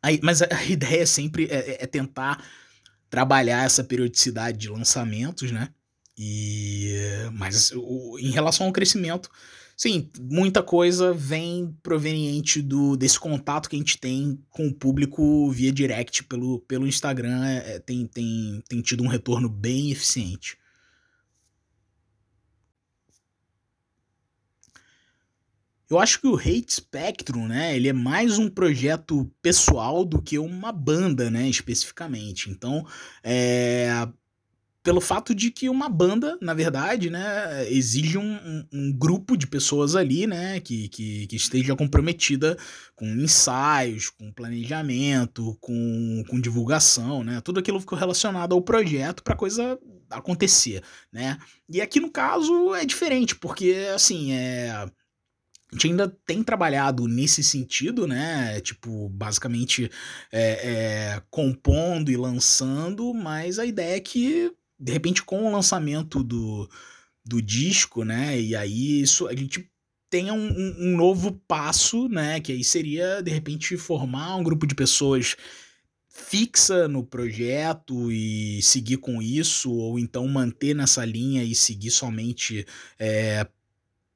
Aí, 0.06 0.20
mas 0.22 0.44
a, 0.44 0.48
ideia 0.70 1.06
sempre 1.08 1.46
é, 1.46 1.56
é, 1.56 1.84
é, 1.84 1.88
tentar 1.88 2.46
trabalhar 3.10 3.66
essa 3.66 3.84
periodicidade 3.84 4.56
de 4.56 4.70
lançamentos, 4.70 5.52
né? 5.52 5.70
E 6.16 6.94
mas 7.34 7.72
o, 7.76 8.18
em 8.20 8.30
relação 8.30 8.68
ao 8.68 8.72
crescimento, 8.72 9.30
sim, 9.76 10.10
muita 10.20 10.64
coisa 10.64 11.14
vem 11.14 11.76
proveniente 11.84 12.62
do 12.62 12.96
desse 12.96 13.20
contato 13.20 13.70
que 13.70 13.76
a 13.76 13.80
gente 13.80 13.98
tem 13.98 14.40
com 14.50 14.68
o 14.68 14.74
público 14.74 15.50
via 15.52 15.72
direct 15.72 16.24
pelo, 16.24 16.60
pelo 16.62 16.88
Instagram, 16.88 17.46
é, 17.46 17.76
é 17.76 17.80
tem, 17.80 18.08
tem, 18.08 18.64
tem 18.68 18.82
tido 18.82 19.04
um 19.04 19.08
retorno 19.08 19.50
bem 19.50 19.92
eficiente. 19.92 20.58
Eu 25.88 26.00
acho 26.00 26.20
que 26.20 26.28
o 26.28 26.36
Hate 26.36 26.74
Spectrum, 26.74 27.48
né, 27.48 27.76
ele 27.76 27.88
é 27.88 27.94
mais 27.94 28.40
um 28.40 28.50
projeto 28.50 29.32
pessoal 29.40 30.04
do 30.04 30.20
que 30.20 30.40
uma 30.40 30.72
banda, 30.72 31.30
né, 31.30 31.48
especificamente. 31.48 32.50
Então, 32.50 32.86
é, 33.24 33.88
pelo 34.86 35.02
fato 35.02 35.34
de 35.34 35.50
que 35.50 35.68
uma 35.68 35.90
banda, 35.90 36.38
na 36.40 36.54
verdade, 36.54 37.10
né, 37.10 37.68
exige 37.72 38.20
um, 38.20 38.36
um, 38.36 38.68
um 38.72 38.94
grupo 38.94 39.36
de 39.36 39.48
pessoas 39.48 39.96
ali, 39.96 40.28
né, 40.28 40.60
que, 40.60 40.88
que, 40.90 41.26
que, 41.26 41.36
esteja 41.36 41.76
comprometida 41.76 42.56
com 42.96 43.08
ensaios, 43.08 44.12
com 44.12 44.32
planejamento, 44.32 45.58
com, 45.60 46.24
com 46.30 46.40
divulgação, 46.40 47.24
né, 47.24 47.42
tudo 47.42 47.60
aquilo 47.60 47.80
ficou 47.80 47.98
relacionado 47.98 48.54
ao 48.54 48.62
projeto 48.62 49.24
para 49.24 49.36
coisa 49.36 49.80
acontecer, 50.08 50.84
né. 51.12 51.40
E 51.68 51.82
aqui 51.82 52.00
no 52.00 52.12
caso 52.12 52.76
é 52.76 52.86
diferente, 52.86 53.36
porque, 53.36 53.88
assim, 53.92 54.34
é 54.34 54.88
a 55.72 55.76
gente 55.76 55.88
ainda 55.88 56.08
tem 56.26 56.44
trabalhado 56.44 57.08
nesse 57.08 57.44
sentido, 57.44 58.08
né? 58.08 58.62
Tipo, 58.62 59.10
basicamente 59.10 59.90
é, 60.32 60.42
é, 60.42 61.22
compondo 61.30 62.12
e 62.12 62.16
lançando, 62.16 63.14
mas 63.14 63.60
a 63.60 63.66
ideia 63.66 63.98
é 63.98 64.00
que, 64.00 64.54
de 64.86 64.92
repente, 64.92 65.24
com 65.24 65.48
o 65.48 65.52
lançamento 65.52 66.24
do, 66.24 66.70
do 67.26 67.42
disco, 67.42 68.04
né? 68.04 68.40
E 68.40 68.56
aí 68.56 69.02
isso 69.02 69.28
a 69.28 69.36
gente 69.36 69.68
tenha 70.12 70.32
um, 70.32 70.48
um, 70.48 70.76
um 70.80 70.96
novo 70.96 71.32
passo, 71.48 72.08
né? 72.08 72.40
Que 72.40 72.52
aí 72.52 72.64
seria, 72.64 73.20
de 73.20 73.32
repente, 73.32 73.76
formar 73.78 74.36
um 74.36 74.44
grupo 74.44 74.68
de 74.68 74.76
pessoas 74.76 75.36
fixa 76.08 76.88
no 76.88 77.04
projeto 77.04 78.12
e 78.12 78.62
seguir 78.62 78.98
com 78.98 79.24
isso, 79.24 79.74
ou 79.74 79.98
então 79.98 80.28
manter 80.28 80.76
nessa 80.76 81.04
linha 81.04 81.44
e 81.44 81.56
seguir 81.56 81.90
somente 81.90 82.64
é, 83.00 83.48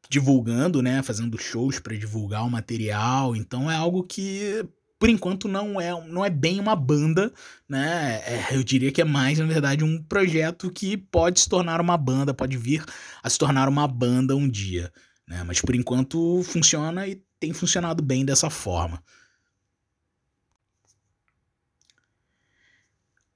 divulgando, 0.07 0.83
né, 0.83 1.01
fazendo 1.01 1.37
shows 1.37 1.79
para 1.79 1.97
divulgar 1.97 2.45
o 2.45 2.49
material. 2.49 3.35
Então 3.35 3.69
é 3.71 3.75
algo 3.75 4.03
que 4.03 4.63
por 4.99 5.09
enquanto 5.09 5.47
não 5.47 5.79
é, 5.79 5.89
não 6.07 6.25
é 6.25 6.29
bem 6.29 6.59
uma 6.59 6.75
banda, 6.75 7.33
né? 7.67 8.21
É, 8.25 8.55
eu 8.55 8.61
diria 8.63 8.91
que 8.91 9.01
é 9.01 9.05
mais, 9.05 9.39
na 9.39 9.45
verdade, 9.45 9.83
um 9.83 10.03
projeto 10.03 10.69
que 10.69 10.97
pode 10.97 11.39
se 11.39 11.47
tornar 11.47 11.79
uma 11.79 11.97
banda, 11.97 12.33
pode 12.33 12.57
vir 12.57 12.83
a 13.23 13.29
se 13.29 13.37
tornar 13.37 13.69
uma 13.69 13.87
banda 13.87 14.35
um 14.35 14.47
dia, 14.47 14.91
né? 15.25 15.41
Mas 15.43 15.61
por 15.61 15.73
enquanto 15.73 16.43
funciona 16.43 17.07
e 17.07 17.23
tem 17.39 17.53
funcionado 17.53 18.03
bem 18.03 18.25
dessa 18.25 18.49
forma. 18.49 19.01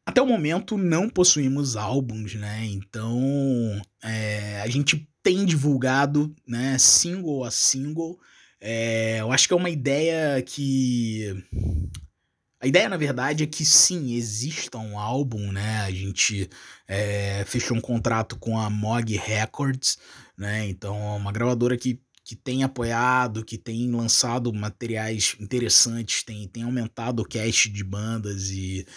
Até 0.05 0.21
o 0.21 0.27
momento 0.27 0.77
não 0.77 1.09
possuímos 1.09 1.77
álbuns, 1.77 2.35
né? 2.35 2.65
Então 2.65 3.81
é, 4.03 4.59
a 4.61 4.67
gente 4.67 5.07
tem 5.23 5.45
divulgado, 5.45 6.35
né, 6.45 6.77
single 6.77 7.45
a 7.45 7.49
single. 7.49 8.19
É, 8.65 9.19
eu 9.19 9.29
acho 9.29 9.45
que 9.45 9.53
é 9.53 9.57
uma 9.57 9.69
ideia 9.69 10.41
que. 10.41 11.35
A 12.61 12.65
ideia, 12.65 12.87
na 12.87 12.95
verdade, 12.95 13.43
é 13.43 13.47
que 13.47 13.65
sim, 13.65 14.13
exista 14.13 14.77
um 14.77 14.97
álbum, 14.97 15.51
né? 15.51 15.81
A 15.81 15.91
gente 15.91 16.49
é, 16.87 17.43
fechou 17.45 17.75
um 17.75 17.81
contrato 17.81 18.37
com 18.37 18.57
a 18.57 18.69
Mog 18.69 19.17
Records, 19.17 19.97
né? 20.37 20.65
Então, 20.69 20.95
é 20.95 21.17
uma 21.17 21.33
gravadora 21.33 21.75
que, 21.77 21.99
que 22.23 22.37
tem 22.37 22.63
apoiado, 22.63 23.43
que 23.43 23.57
tem 23.57 23.91
lançado 23.91 24.53
materiais 24.53 25.35
interessantes, 25.41 26.23
tem, 26.23 26.47
tem 26.47 26.63
aumentado 26.63 27.21
o 27.21 27.27
cast 27.27 27.67
de 27.69 27.83
bandas 27.83 28.49
e, 28.49 28.87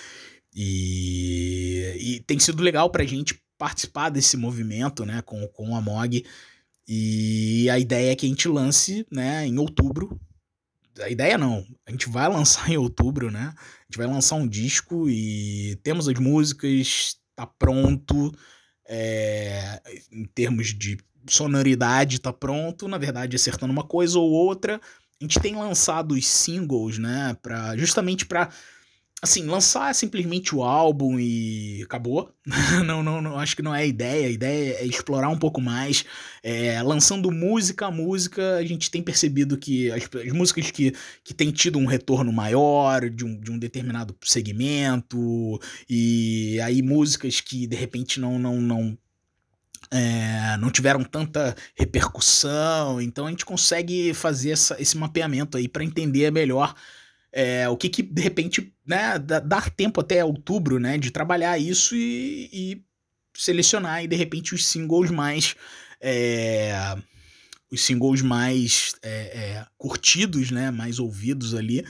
e, 0.54 1.96
e 1.98 2.20
tem 2.20 2.38
sido 2.38 2.62
legal 2.62 2.88
pra 2.88 3.04
gente 3.04 3.42
participar 3.58 4.10
desse 4.10 4.36
movimento, 4.36 5.04
né, 5.04 5.22
com, 5.22 5.44
com 5.48 5.74
a 5.74 5.80
MOG. 5.80 6.24
E 6.88 7.68
a 7.68 7.78
ideia 7.78 8.12
é 8.12 8.16
que 8.16 8.26
a 8.26 8.28
gente 8.28 8.48
lance, 8.48 9.06
né, 9.10 9.46
em 9.46 9.58
outubro. 9.58 10.20
A 11.00 11.10
ideia 11.10 11.36
não, 11.36 11.66
a 11.86 11.90
gente 11.90 12.08
vai 12.08 12.28
lançar 12.32 12.70
em 12.70 12.76
outubro, 12.76 13.30
né? 13.30 13.52
A 13.56 13.84
gente 13.84 13.98
vai 13.98 14.06
lançar 14.06 14.36
um 14.36 14.46
disco 14.46 15.08
e 15.08 15.78
temos 15.82 16.08
as 16.08 16.18
músicas, 16.18 17.16
tá 17.34 17.46
pronto. 17.46 18.32
É, 18.88 19.80
em 20.12 20.24
termos 20.26 20.68
de 20.68 20.96
sonoridade, 21.28 22.20
tá 22.20 22.32
pronto. 22.32 22.86
Na 22.86 22.98
verdade, 22.98 23.34
acertando 23.34 23.72
uma 23.72 23.82
coisa 23.82 24.18
ou 24.18 24.30
outra. 24.30 24.80
A 25.20 25.24
gente 25.24 25.40
tem 25.40 25.56
lançado 25.56 26.12
os 26.12 26.26
singles, 26.26 26.98
né, 26.98 27.36
pra, 27.42 27.76
justamente 27.76 28.26
para 28.26 28.50
assim, 29.22 29.46
lançar 29.46 29.94
simplesmente 29.94 30.54
o 30.54 30.62
álbum 30.62 31.18
e 31.18 31.82
acabou. 31.82 32.30
não, 32.84 33.02
não, 33.02 33.20
não, 33.20 33.38
acho 33.38 33.56
que 33.56 33.62
não 33.62 33.74
é 33.74 33.82
a 33.82 33.86
ideia. 33.86 34.26
A 34.26 34.30
ideia 34.30 34.76
é 34.80 34.86
explorar 34.86 35.28
um 35.28 35.38
pouco 35.38 35.60
mais. 35.60 36.04
É, 36.42 36.80
lançando 36.82 37.30
música 37.30 37.86
a 37.86 37.90
música, 37.90 38.56
a 38.56 38.64
gente 38.64 38.90
tem 38.90 39.02
percebido 39.02 39.56
que 39.56 39.90
as, 39.90 40.04
as, 40.04 40.32
músicas 40.32 40.70
que, 40.70 40.92
que 41.24 41.34
têm 41.34 41.50
tido 41.50 41.78
um 41.78 41.86
retorno 41.86 42.32
maior 42.32 43.08
de 43.08 43.24
um, 43.24 43.38
de 43.40 43.50
um 43.50 43.58
determinado 43.58 44.16
segmento, 44.22 45.60
e 45.88 46.60
aí 46.60 46.82
músicas 46.82 47.40
que 47.40 47.66
de 47.66 47.76
repente 47.76 48.20
não, 48.20 48.38
não, 48.38 48.60
não 48.60 48.98
é, 49.90 50.56
não 50.58 50.70
tiveram 50.70 51.02
tanta 51.02 51.56
repercussão, 51.74 53.00
então 53.00 53.26
a 53.26 53.30
gente 53.30 53.44
consegue 53.44 54.12
fazer 54.14 54.50
essa, 54.50 54.80
esse 54.80 54.96
mapeamento 54.96 55.56
aí 55.56 55.68
para 55.68 55.84
entender 55.84 56.30
melhor 56.30 56.74
é, 57.32 57.68
o 57.68 57.76
que, 57.76 57.88
que 57.88 58.02
de 58.02 58.22
repente 58.22 58.72
né, 58.86 59.18
dar 59.18 59.70
tempo 59.70 60.00
até 60.00 60.24
outubro 60.24 60.78
né, 60.78 60.96
de 60.98 61.10
trabalhar 61.10 61.58
isso 61.58 61.94
e, 61.94 62.48
e 62.52 62.84
selecionar 63.36 64.02
e 64.02 64.08
de 64.08 64.16
repente 64.16 64.54
os 64.54 64.66
singles 64.66 65.10
mais 65.10 65.54
é, 66.00 66.96
os 67.70 67.82
singles 67.82 68.22
mais 68.22 68.94
é, 69.02 69.10
é, 69.10 69.66
curtidos, 69.76 70.50
né, 70.50 70.70
mais 70.70 70.98
ouvidos 70.98 71.54
ali 71.54 71.84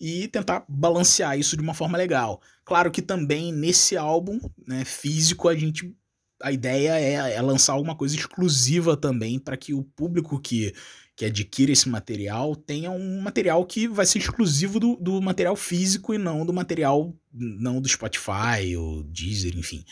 e 0.00 0.26
tentar 0.28 0.64
balancear 0.68 1.38
isso 1.38 1.56
de 1.56 1.62
uma 1.62 1.74
forma 1.74 1.96
legal. 1.96 2.40
Claro 2.64 2.90
que 2.90 3.00
também 3.00 3.52
nesse 3.52 3.96
álbum 3.96 4.40
né, 4.66 4.84
físico 4.84 5.48
a 5.48 5.54
gente 5.54 5.94
a 6.42 6.50
ideia 6.50 6.98
é, 6.98 7.34
é 7.34 7.40
lançar 7.40 7.74
alguma 7.74 7.94
coisa 7.94 8.16
exclusiva 8.16 8.96
também 8.96 9.38
para 9.38 9.56
que 9.56 9.72
o 9.72 9.84
público 9.84 10.40
que 10.40 10.74
que 11.16 11.24
adquire 11.24 11.72
esse 11.72 11.88
material 11.88 12.56
tenha 12.56 12.90
um 12.90 13.20
material 13.20 13.64
que 13.66 13.86
vai 13.86 14.06
ser 14.06 14.18
exclusivo 14.18 14.80
do, 14.80 14.96
do 14.96 15.20
material 15.20 15.56
físico 15.56 16.14
e 16.14 16.18
não 16.18 16.44
do 16.46 16.52
material 16.52 17.14
não 17.32 17.80
do 17.80 17.88
Spotify 17.88 18.76
ou 18.76 19.02
Deezer, 19.04 19.56
enfim. 19.56 19.84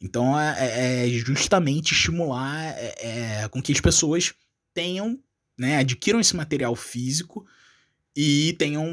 Então 0.00 0.38
é, 0.38 0.56
é, 0.58 1.06
é 1.06 1.08
justamente 1.10 1.92
estimular 1.92 2.74
é, 2.76 2.94
é, 3.42 3.48
com 3.48 3.62
que 3.62 3.72
as 3.72 3.80
pessoas 3.80 4.34
tenham 4.72 5.18
né, 5.58 5.78
adquiram 5.78 6.20
esse 6.20 6.34
material 6.34 6.74
físico 6.74 7.46
e 8.16 8.54
tenham 8.58 8.86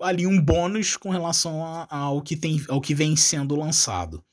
ali 0.00 0.26
um 0.26 0.40
bônus 0.40 0.96
com 0.96 1.10
relação 1.10 1.62
ao 1.88 2.20
que, 2.20 2.36
tem, 2.36 2.64
ao 2.68 2.80
que 2.80 2.94
vem 2.94 3.14
sendo 3.14 3.54
lançado. 3.54 4.24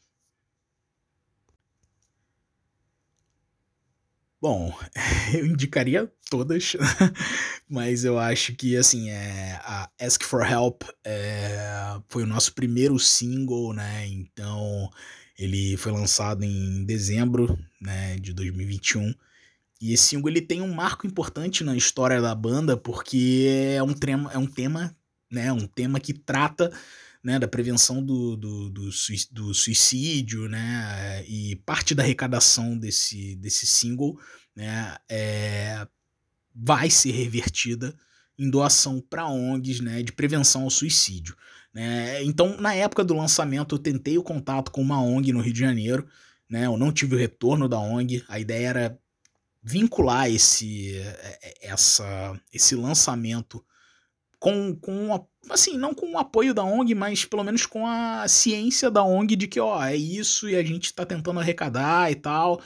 Bom, 4.44 4.78
eu 5.34 5.46
indicaria 5.46 6.12
todas, 6.30 6.76
mas 7.70 8.04
eu 8.04 8.20
acho 8.20 8.54
que 8.54 8.76
assim 8.76 9.10
é 9.10 9.58
a 9.64 9.90
Ask 10.02 10.22
for 10.22 10.46
Help 10.46 10.84
é, 11.02 11.98
foi 12.10 12.24
o 12.24 12.28
nosso 12.28 12.54
primeiro 12.54 13.00
single, 13.00 13.72
né? 13.72 14.06
Então 14.06 14.92
ele 15.40 15.78
foi 15.78 15.94
lançado 15.94 16.44
em 16.44 16.84
dezembro, 16.84 17.58
né, 17.80 18.18
de 18.18 18.34
2021. 18.34 19.16
E 19.80 19.94
esse 19.94 20.04
single 20.08 20.30
ele 20.30 20.42
tem 20.42 20.62
um 20.62 20.74
marco 20.74 21.08
importante 21.08 21.64
na 21.64 21.78
história 21.78 22.20
da 22.22 22.36
banda 22.36 22.76
porque 22.76 23.48
é 23.78 23.82
um 23.82 23.94
tema, 23.94 24.30
é 24.34 24.38
um 24.38 24.46
tema, 24.46 24.94
né, 25.32 25.54
um 25.54 25.66
tema 25.66 26.02
que 26.02 26.12
trata 26.12 26.70
né, 27.24 27.40
da 27.40 27.48
prevenção 27.48 28.04
do, 28.04 28.36
do, 28.36 28.70
do, 28.70 28.90
do, 29.32 29.54
suicídio, 29.54 30.50
né, 30.50 31.24
e 31.26 31.56
parte 31.66 31.96
da 31.96 32.04
arrecadação 32.04 32.78
desse, 32.78 33.36
desse 33.38 33.66
single, 33.66 34.20
né, 34.54 34.98
é, 35.10 35.88
vai 36.54 36.90
ser 36.90 37.12
revertida 37.12 37.96
em 38.38 38.50
doação 38.50 39.00
para 39.00 39.28
ONGs, 39.28 39.80
né, 39.80 40.04
de 40.04 40.12
prevenção 40.12 40.64
ao 40.64 40.70
suicídio. 40.70 41.38
Né? 41.74 42.22
Então, 42.24 42.58
na 42.58 42.76
época 42.76 43.04
do 43.04 43.16
lançamento, 43.16 43.76
eu 43.76 43.80
tentei 43.80 44.18
o 44.18 44.24
contato 44.24 44.70
com 44.70 44.82
uma 44.82 45.02
ONG 45.02 45.32
no 45.32 45.40
Rio 45.40 45.54
de 45.54 45.60
Janeiro, 45.60 46.06
né, 46.50 46.66
eu 46.66 46.78
não 46.78 46.92
tive 46.92 47.16
o 47.16 47.20
retorno 47.20 47.70
da 47.70 47.80
ONG, 47.80 48.24
a 48.28 48.38
ideia 48.38 48.68
era 48.68 49.00
vincular 49.64 50.30
esse, 50.30 50.94
essa, 51.62 52.38
esse 52.52 52.76
lançamento 52.76 53.64
com, 54.44 54.76
com 54.76 55.26
assim, 55.50 55.78
não 55.78 55.94
com 55.94 56.12
o 56.12 56.18
apoio 56.18 56.54
da 56.54 56.66
ONG, 56.66 56.94
mas 56.94 57.24
pelo 57.24 57.46
menos 57.46 57.66
com 57.66 57.88
a 57.88 58.28
ciência 58.28 58.92
da 58.92 59.02
ONG 59.02 59.38
de 59.38 59.48
que, 59.48 59.58
ó, 59.58 59.82
é 59.82 59.96
isso 59.96 60.50
e 60.50 60.56
a 60.58 60.62
gente 60.62 60.88
está 60.88 61.06
tentando 61.06 61.40
arrecadar 61.40 62.12
e 62.12 62.16
tal. 62.16 62.62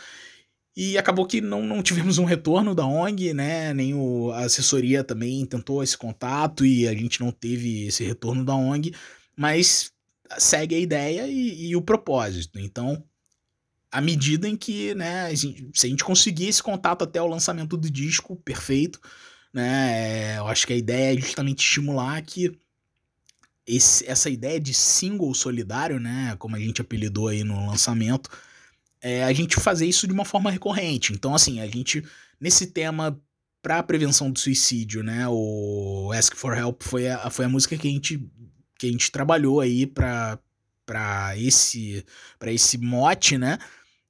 E 0.76 0.98
acabou 0.98 1.28
que 1.28 1.40
não, 1.40 1.62
não 1.62 1.84
tivemos 1.84 2.18
um 2.18 2.26
retorno 2.26 2.74
da 2.74 2.84
ONG, 2.84 3.32
né? 3.32 3.76
Nem 3.76 3.94
o, 3.94 4.32
a 4.32 4.46
assessoria 4.46 5.04
também 5.04 5.46
tentou 5.46 5.84
esse 5.84 5.96
contato 5.96 6.66
e 6.66 6.88
a 6.88 6.94
gente 6.96 7.20
não 7.20 7.32
teve 7.32 7.86
esse 7.86 8.04
retorno 8.04 8.44
da 8.44 8.56
ONG, 8.56 8.96
mas 9.36 9.92
segue 10.40 10.74
a 10.74 10.80
ideia 10.80 11.28
e, 11.28 11.68
e 11.68 11.76
o 11.76 11.82
propósito. 11.84 12.58
Então, 12.58 13.04
à 13.92 14.02
medida 14.02 14.50
em 14.50 14.56
que, 14.56 14.96
né, 14.96 15.30
se 15.36 15.86
a 15.86 15.88
gente 15.88 16.04
conseguir 16.04 16.48
esse 16.48 16.64
contato 16.64 17.04
até 17.04 17.22
o 17.22 17.28
lançamento 17.28 17.78
do 17.78 17.88
disco, 17.88 18.36
perfeito 18.38 19.00
né? 19.58 20.38
Eu 20.38 20.48
acho 20.48 20.68
que 20.68 20.74
a 20.74 20.78
ideia 20.78 21.16
é 21.16 21.20
justamente 21.20 21.66
estimular 21.66 22.22
que 22.22 22.56
esse, 23.66 24.08
essa 24.08 24.30
ideia 24.30 24.60
de 24.60 24.72
single 24.72 25.34
solidário, 25.34 26.00
né? 26.00 26.36
Como 26.38 26.56
a 26.56 26.60
gente 26.60 26.80
apelidou 26.80 27.28
aí 27.28 27.44
no 27.44 27.66
lançamento, 27.66 28.30
é 29.02 29.24
a 29.24 29.34
gente 29.34 29.60
fazer 29.60 29.88
isso 29.88 30.06
de 30.06 30.14
uma 30.14 30.24
forma 30.24 30.52
recorrente. 30.52 31.12
Então, 31.12 31.34
assim, 31.34 31.60
a 31.60 31.66
gente, 31.66 32.04
nesse 32.40 32.68
tema 32.68 33.20
para 33.60 33.82
prevenção 33.82 34.30
do 34.30 34.38
suicídio, 34.38 35.02
né? 35.02 35.28
O 35.28 36.12
Ask 36.14 36.36
for 36.36 36.56
Help 36.56 36.84
foi 36.84 37.10
a, 37.10 37.28
foi 37.32 37.46
a 37.46 37.50
música 37.50 37.76
que 37.76 37.88
a 37.88 37.92
gente, 37.92 38.24
que 38.78 38.86
a 38.86 38.92
gente 38.92 39.12
trabalhou 39.12 39.60
aí 39.60 39.88
para 39.88 40.40
esse, 41.36 42.06
esse 42.46 42.78
mote, 42.78 43.40
né? 43.40 43.58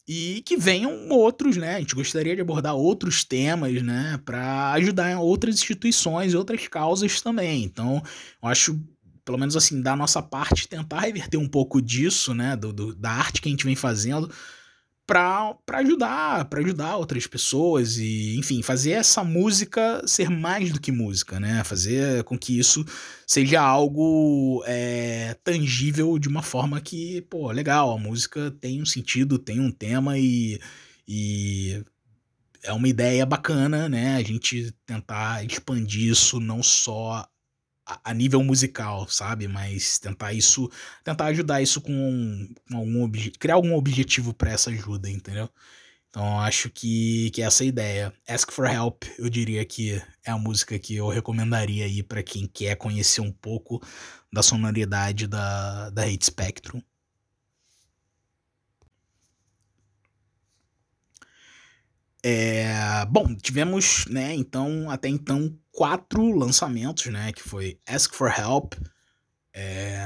E 0.07 0.41
que 0.45 0.55
venham 0.55 1.09
outros, 1.09 1.57
né? 1.57 1.75
A 1.75 1.79
gente 1.79 1.93
gostaria 1.93 2.33
de 2.33 2.41
abordar 2.41 2.73
outros 2.75 3.23
temas, 3.25 3.81
né, 3.83 4.19
para 4.23 4.71
ajudar 4.73 5.19
outras 5.19 5.55
instituições 5.55 6.31
e 6.31 6.37
outras 6.37 6.65
causas 6.67 7.19
também. 7.19 7.63
Então, 7.63 8.01
eu 8.41 8.47
acho, 8.47 8.79
pelo 9.25 9.37
menos 9.37 9.57
assim, 9.57 9.81
da 9.81 9.95
nossa 9.95 10.21
parte, 10.21 10.67
tentar 10.67 11.01
reverter 11.01 11.37
um 11.37 11.47
pouco 11.47 11.81
disso, 11.81 12.33
né, 12.33 12.55
do, 12.55 12.71
do 12.71 12.95
da 12.95 13.11
arte 13.11 13.41
que 13.41 13.49
a 13.49 13.51
gente 13.51 13.65
vem 13.65 13.75
fazendo 13.75 14.31
para 15.07 15.57
ajudar, 15.75 16.45
para 16.45 16.59
ajudar 16.59 16.97
outras 16.97 17.25
pessoas 17.25 17.97
e, 17.97 18.35
enfim, 18.37 18.61
fazer 18.61 18.91
essa 18.91 19.23
música 19.23 20.05
ser 20.05 20.29
mais 20.29 20.73
do 20.73 20.81
que 20.81 20.91
música, 20.91 21.39
né? 21.39 21.63
Fazer 21.63 22.25
com 22.25 22.37
que 22.37 22.59
isso 22.59 22.85
seja 23.25 23.61
algo 23.61 24.61
é, 24.67 25.33
tangível 25.45 26.19
de 26.19 26.27
uma 26.27 26.43
forma 26.43 26.81
que, 26.81 27.21
pô, 27.21 27.49
legal, 27.51 27.95
a 27.95 27.97
música 27.97 28.51
tem 28.59 28.81
um 28.81 28.85
sentido, 28.85 29.39
tem 29.39 29.61
um 29.61 29.71
tema 29.71 30.19
e, 30.19 30.59
e 31.07 31.81
é 32.61 32.73
uma 32.73 32.89
ideia 32.89 33.25
bacana, 33.25 33.87
né? 33.87 34.17
A 34.17 34.23
gente 34.23 34.73
tentar 34.85 35.45
expandir 35.45 36.11
isso 36.11 36.37
não 36.37 36.61
só 36.61 37.25
a, 38.03 38.13
nível 38.13 38.43
musical, 38.43 39.07
sabe? 39.07 39.47
Mas 39.47 39.99
tentar 39.99 40.33
isso, 40.33 40.69
tentar 41.03 41.25
ajudar 41.27 41.61
isso 41.61 41.81
com, 41.81 42.49
com 42.69 42.77
algum 42.77 43.11
criar 43.39 43.55
algum 43.55 43.75
objetivo 43.75 44.33
para 44.33 44.51
essa 44.51 44.69
ajuda, 44.69 45.09
entendeu? 45.09 45.49
Então 46.09 46.39
acho 46.39 46.69
que, 46.69 47.29
que 47.31 47.41
essa 47.41 47.63
é 47.63 47.65
a 47.65 47.67
ideia. 47.67 48.13
Ask 48.27 48.51
for 48.51 48.65
Help, 48.67 49.03
eu 49.19 49.29
diria 49.29 49.63
que 49.65 50.01
é 50.25 50.31
a 50.31 50.37
música 50.37 50.79
que 50.79 50.95
eu 50.95 51.07
recomendaria 51.09 51.85
aí 51.85 52.03
para 52.03 52.23
quem 52.23 52.47
quer 52.47 52.75
conhecer 52.75 53.21
um 53.21 53.31
pouco 53.31 53.81
da 54.31 54.43
sonoridade 54.43 55.27
da, 55.27 55.89
da 55.91 56.03
Hate 56.03 56.25
Spectrum. 56.25 56.81
É, 62.29 63.05
bom, 63.05 63.33
tivemos, 63.37 64.05
né, 64.07 64.35
então, 64.35 64.91
até 64.91 65.07
então, 65.07 65.57
quatro 65.71 66.29
lançamentos, 66.37 67.05
né, 67.05 67.31
que 67.31 67.41
foi 67.41 67.79
Ask 67.87 68.13
for 68.13 68.29
Help, 68.29 68.73
é, 69.53 69.97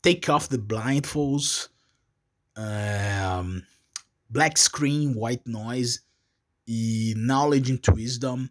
Take 0.00 0.30
Off 0.30 0.48
the 0.48 0.56
Blindfolds, 0.56 1.68
é, 2.56 3.20
Black 4.30 4.58
Screen, 4.58 5.12
White 5.14 5.42
Noise 5.44 6.00
e 6.66 7.12
Knowledge 7.18 7.70
into 7.70 7.92
Wisdom. 7.92 8.48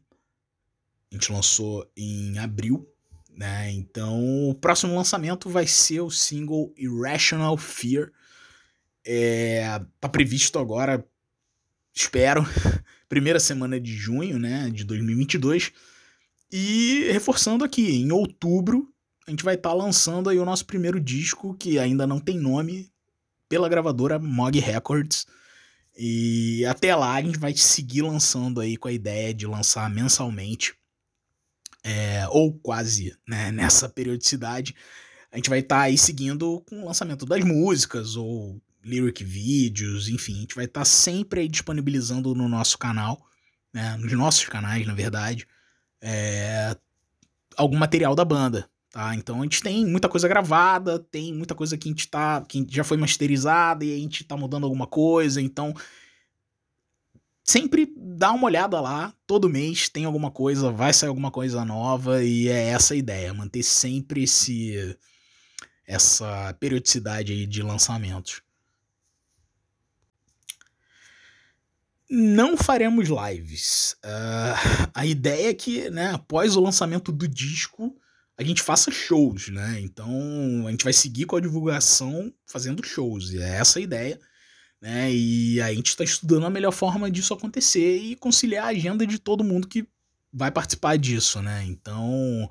A 1.11 1.15
gente 1.15 1.31
lançou 1.31 1.91
em 1.97 2.37
abril, 2.37 2.87
né, 3.35 3.71
então 3.71 4.47
o 4.47 4.53
próximo 4.53 4.95
lançamento 4.95 5.49
vai 5.49 5.65
ser 5.65 6.01
o 6.01 6.11
single 6.11 6.71
Irrational 6.77 7.57
Fear. 7.57 8.11
É, 9.03 9.81
tá 9.99 10.07
previsto 10.07 10.59
agora 10.59 11.03
espero, 11.95 12.45
primeira 13.09 13.39
semana 13.39 13.79
de 13.79 13.95
junho, 13.95 14.37
né, 14.37 14.69
de 14.69 14.83
2022. 14.83 15.71
E 16.51 17.09
reforçando 17.11 17.63
aqui, 17.63 17.95
em 17.95 18.11
outubro 18.11 18.93
a 19.27 19.31
gente 19.31 19.43
vai 19.43 19.55
estar 19.55 19.69
tá 19.69 19.75
lançando 19.75 20.29
aí 20.29 20.37
o 20.37 20.45
nosso 20.45 20.65
primeiro 20.65 20.99
disco, 20.99 21.55
que 21.55 21.79
ainda 21.79 22.05
não 22.05 22.19
tem 22.19 22.37
nome, 22.37 22.91
pela 23.49 23.67
gravadora 23.67 24.19
Mog 24.19 24.59
Records. 24.59 25.25
E 25.97 26.63
até 26.65 26.95
lá 26.95 27.15
a 27.15 27.21
gente 27.21 27.39
vai 27.39 27.55
seguir 27.55 28.03
lançando 28.03 28.61
aí 28.61 28.77
com 28.77 28.87
a 28.87 28.91
ideia 28.91 29.33
de 29.33 29.47
lançar 29.47 29.89
mensalmente, 29.89 30.75
é, 31.83 32.27
ou 32.29 32.53
quase 32.53 33.17
né, 33.27 33.51
nessa 33.51 33.89
periodicidade. 33.89 34.75
A 35.31 35.37
gente 35.37 35.49
vai 35.49 35.59
estar 35.59 35.77
tá 35.77 35.81
aí 35.83 35.97
seguindo 35.97 36.61
com 36.69 36.83
o 36.83 36.85
lançamento 36.85 37.25
das 37.25 37.43
músicas, 37.43 38.15
ou 38.15 38.61
lyric 38.85 39.23
vídeos, 39.23 40.07
enfim, 40.07 40.37
a 40.37 40.39
gente 40.41 40.55
vai 40.55 40.65
estar 40.65 40.81
tá 40.81 40.85
sempre 40.85 41.41
aí 41.41 41.47
disponibilizando 41.47 42.35
no 42.35 42.47
nosso 42.47 42.77
canal, 42.77 43.19
né, 43.73 43.97
nos 43.97 44.13
nossos 44.13 44.45
canais, 44.45 44.85
na 44.85 44.93
verdade, 44.93 45.47
é, 45.99 46.77
algum 47.57 47.77
material 47.77 48.13
da 48.13 48.23
banda, 48.23 48.69
tá? 48.91 49.15
Então 49.15 49.39
a 49.39 49.43
gente 49.43 49.61
tem 49.61 49.83
muita 49.85 50.07
coisa 50.07 50.27
gravada, 50.27 50.99
tem 50.99 51.33
muita 51.33 51.55
coisa 51.55 51.77
que 51.77 51.89
a 51.89 51.91
gente 51.91 52.07
tá, 52.07 52.41
que 52.47 52.65
já 52.69 52.83
foi 52.83 52.95
masterizada 52.95 53.83
e 53.83 53.93
a 53.93 53.97
gente 53.97 54.23
tá 54.23 54.37
mudando 54.37 54.65
alguma 54.65 54.85
coisa, 54.85 55.41
então 55.41 55.73
sempre 57.43 57.91
dá 57.97 58.31
uma 58.31 58.45
olhada 58.45 58.79
lá, 58.79 59.13
todo 59.25 59.49
mês 59.49 59.89
tem 59.89 60.05
alguma 60.05 60.29
coisa, 60.29 60.71
vai 60.71 60.93
sair 60.93 61.09
alguma 61.09 61.31
coisa 61.31 61.65
nova 61.65 62.23
e 62.23 62.47
é 62.47 62.67
essa 62.67 62.93
a 62.93 62.97
ideia, 62.97 63.33
manter 63.33 63.63
sempre 63.63 64.23
esse 64.23 64.95
essa 65.87 66.53
periodicidade 66.59 67.31
aí 67.31 67.45
de 67.45 67.61
lançamentos. 67.61 68.44
Não 72.09 72.55
faremos 72.55 73.09
lives. 73.09 73.95
Uh, 74.03 74.89
a 74.93 75.05
ideia 75.05 75.49
é 75.49 75.53
que, 75.53 75.89
né, 75.89 76.11
após 76.11 76.55
o 76.55 76.61
lançamento 76.61 77.11
do 77.11 77.27
disco, 77.27 77.95
a 78.37 78.43
gente 78.43 78.61
faça 78.61 78.91
shows, 78.91 79.49
né? 79.49 79.79
Então 79.79 80.67
a 80.67 80.71
gente 80.71 80.83
vai 80.83 80.93
seguir 80.93 81.25
com 81.25 81.35
a 81.35 81.41
divulgação 81.41 82.33
fazendo 82.45 82.85
shows. 82.85 83.31
E 83.31 83.41
é 83.41 83.55
essa 83.57 83.79
a 83.79 83.81
ideia. 83.81 84.19
Né? 84.81 85.11
E 85.11 85.61
a 85.61 85.73
gente 85.73 85.87
está 85.87 86.03
estudando 86.03 86.45
a 86.45 86.49
melhor 86.49 86.71
forma 86.71 87.09
disso 87.09 87.33
acontecer 87.33 87.97
e 87.97 88.15
conciliar 88.15 88.65
a 88.65 88.69
agenda 88.69 89.07
de 89.07 89.17
todo 89.17 89.43
mundo 89.43 89.67
que 89.67 89.87
vai 90.31 90.51
participar 90.51 90.97
disso, 90.97 91.41
né? 91.41 91.63
Então 91.65 92.49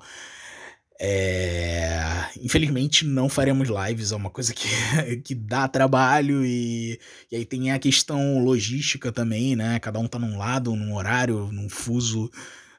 é... 0.99 2.29
Infelizmente 2.41 3.05
não 3.05 3.27
faremos 3.29 3.69
lives, 3.69 4.11
é 4.11 4.15
uma 4.15 4.29
coisa 4.29 4.53
que, 4.53 4.67
que 5.23 5.35
dá 5.35 5.67
trabalho 5.67 6.45
e, 6.45 6.99
e 7.31 7.35
aí 7.35 7.45
tem 7.45 7.71
a 7.71 7.79
questão 7.79 8.43
logística 8.43 9.11
também, 9.11 9.55
né? 9.55 9.79
Cada 9.79 9.99
um 9.99 10.07
tá 10.07 10.19
num 10.19 10.37
lado, 10.37 10.75
num 10.75 10.95
horário, 10.95 11.51
num 11.51 11.69
fuso 11.69 12.29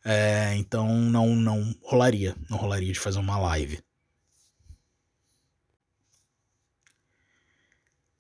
É, 0.05 0.55
então 0.57 0.89
não, 1.11 1.35
não 1.37 1.75
rolaria, 1.83 2.37
não 2.51 2.59
rolaria 2.59 2.93
de 2.93 3.01
fazer 3.01 3.19
uma 3.19 3.39
live. 3.39 3.81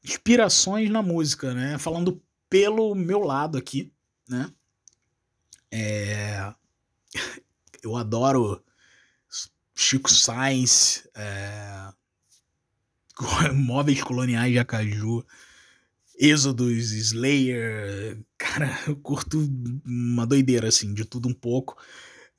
Inspirações 0.04 0.90
na 0.90 1.02
música, 1.02 1.52
né? 1.54 1.78
Falando 1.78 2.22
pelo 2.48 2.94
meu 2.94 3.20
lado 3.20 3.58
aqui, 3.58 3.92
né? 4.28 4.52
É... 5.70 6.52
Eu 7.82 7.96
adoro 7.96 8.62
Chico 9.76 10.10
Sainz, 10.10 11.06
é... 11.14 11.92
Móveis 13.54 14.02
Coloniais 14.02 14.52
de 14.52 14.58
Acaju, 14.58 15.24
Êxodos, 16.18 16.92
Slayer, 16.92 18.18
cara, 18.38 18.70
eu 18.88 18.96
curto 18.96 19.38
uma 19.84 20.26
doideira, 20.26 20.68
assim, 20.68 20.94
de 20.94 21.04
tudo 21.04 21.28
um 21.28 21.34
pouco. 21.34 21.76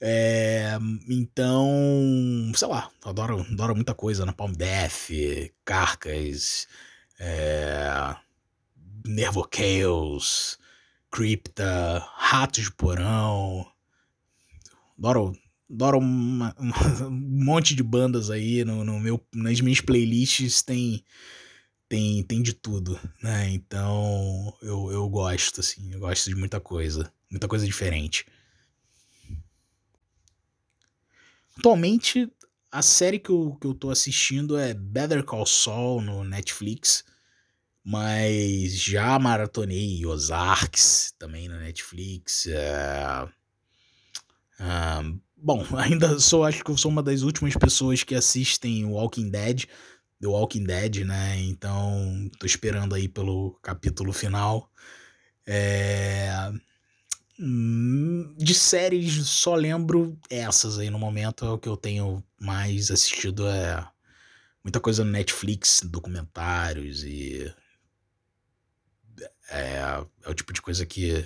É, 0.01 0.77
então, 1.07 2.51
sei 2.55 2.67
lá, 2.67 2.89
adoro, 3.03 3.41
adoro 3.41 3.75
muita 3.75 3.93
coisa, 3.93 4.25
na 4.25 4.33
Palm 4.33 4.51
Death, 4.51 5.09
Carcas, 5.63 6.67
é, 7.19 8.15
Nervo 9.05 9.47
Chaos, 9.53 10.59
Crypta, 11.11 12.03
Ratos 12.15 12.63
de 12.63 12.71
Porão. 12.71 13.65
Adoro, 14.97 15.33
adoro 15.69 15.99
uma, 15.99 16.55
um 16.59 17.43
monte 17.45 17.75
de 17.75 17.83
bandas 17.83 18.29
aí 18.29 18.63
no, 18.63 18.83
no, 18.83 18.99
meu, 18.99 19.23
nas 19.33 19.59
minhas 19.61 19.81
playlists 19.81 20.61
tem 20.61 21.03
tem, 21.89 22.21
tem 22.23 22.41
de 22.41 22.53
tudo, 22.53 22.99
né? 23.23 23.49
Então 23.49 24.53
eu, 24.61 24.91
eu 24.91 25.07
gosto, 25.09 25.61
assim, 25.61 25.93
eu 25.93 25.99
gosto 25.99 26.29
de 26.29 26.35
muita 26.35 26.59
coisa, 26.59 27.11
muita 27.31 27.47
coisa 27.47 27.65
diferente. 27.65 28.25
Atualmente, 31.57 32.29
a 32.71 32.81
série 32.81 33.17
que 33.17 33.29
eu, 33.29 33.57
que 33.59 33.65
eu 33.65 33.73
tô 33.73 33.89
assistindo 33.89 34.57
é 34.57 34.73
Better 34.73 35.23
Call 35.23 35.45
Saul 35.45 36.01
no 36.01 36.23
Netflix, 36.23 37.05
mas 37.83 38.73
já 38.73 39.17
maratonei 39.17 40.05
Ozarks 40.05 41.13
também 41.17 41.47
na 41.47 41.57
Netflix. 41.57 42.47
É... 42.47 43.29
Uh, 44.59 45.19
bom, 45.37 45.63
ainda 45.77 46.19
sou, 46.19 46.43
acho 46.43 46.63
que 46.63 46.71
eu 46.71 46.77
sou 46.77 46.91
uma 46.91 47.03
das 47.03 47.21
últimas 47.21 47.55
pessoas 47.55 48.03
que 48.03 48.15
assistem 48.15 48.85
Walking 48.85 49.29
Dead, 49.29 49.65
The 50.19 50.27
Walking 50.27 50.63
Dead, 50.65 51.05
né? 51.05 51.39
Então, 51.41 52.29
tô 52.39 52.45
esperando 52.45 52.95
aí 52.95 53.07
pelo 53.07 53.51
capítulo 53.61 54.11
final. 54.11 54.69
É... 55.45 56.51
Hum, 57.39 58.33
de 58.37 58.55
séries, 58.55 59.27
só 59.27 59.53
lembro 59.53 60.19
essas 60.29 60.79
aí 60.79 60.89
no 60.89 60.97
momento, 60.97 61.45
é 61.45 61.51
o 61.51 61.59
que 61.59 61.69
eu 61.69 61.77
tenho 61.77 62.23
mais 62.39 62.89
assistido, 62.89 63.47
é 63.47 63.87
muita 64.63 64.79
coisa 64.79 65.05
no 65.05 65.11
Netflix, 65.11 65.81
documentários 65.83 67.03
e... 67.03 67.53
É, 69.49 70.03
é 70.23 70.29
o 70.29 70.33
tipo 70.33 70.51
de 70.51 70.61
coisa 70.61 70.85
que, 70.85 71.25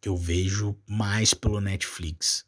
que 0.00 0.08
eu 0.08 0.16
vejo 0.16 0.78
mais 0.86 1.34
pelo 1.34 1.60
Netflix. 1.60 2.46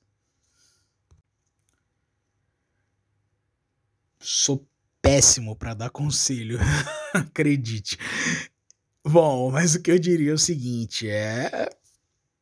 Sou 4.20 4.68
péssimo 5.10 5.56
para 5.56 5.74
dar 5.74 5.90
conselho, 5.90 6.56
acredite. 7.12 7.98
Bom, 9.04 9.50
mas 9.50 9.74
o 9.74 9.82
que 9.82 9.90
eu 9.90 9.98
diria 9.98 10.30
é 10.30 10.34
o 10.34 10.38
seguinte, 10.38 11.08
é 11.08 11.68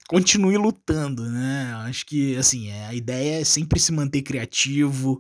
continue 0.06 0.56
lutando, 0.58 1.30
né? 1.30 1.72
Acho 1.86 2.04
que 2.04 2.36
assim, 2.36 2.68
é, 2.68 2.86
a 2.86 2.94
ideia 2.94 3.40
é 3.40 3.44
sempre 3.44 3.80
se 3.80 3.90
manter 3.90 4.20
criativo, 4.20 5.18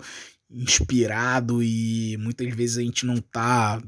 inspirado 0.50 1.62
e 1.62 2.18
muitas 2.18 2.54
vezes 2.54 2.76
a 2.76 2.82
gente 2.82 3.06
não 3.06 3.16
tá 3.16 3.80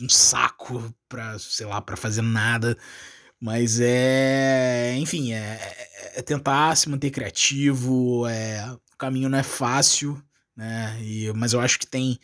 um 0.00 0.08
saco 0.08 0.94
para, 1.06 1.38
sei 1.38 1.66
lá, 1.66 1.82
para 1.82 1.96
fazer 1.96 2.22
nada, 2.22 2.76
mas 3.38 3.80
é, 3.80 4.96
enfim, 4.96 5.34
é, 5.34 5.58
é, 6.16 6.22
tentar 6.22 6.74
se 6.74 6.88
manter 6.88 7.10
criativo, 7.10 8.26
é, 8.26 8.64
o 8.72 8.96
caminho 8.96 9.28
não 9.28 9.38
é 9.38 9.42
fácil, 9.42 10.22
né? 10.56 10.98
E, 11.02 11.30
mas 11.34 11.52
eu 11.52 11.60
acho 11.60 11.78
que 11.78 11.86
tem 11.86 12.18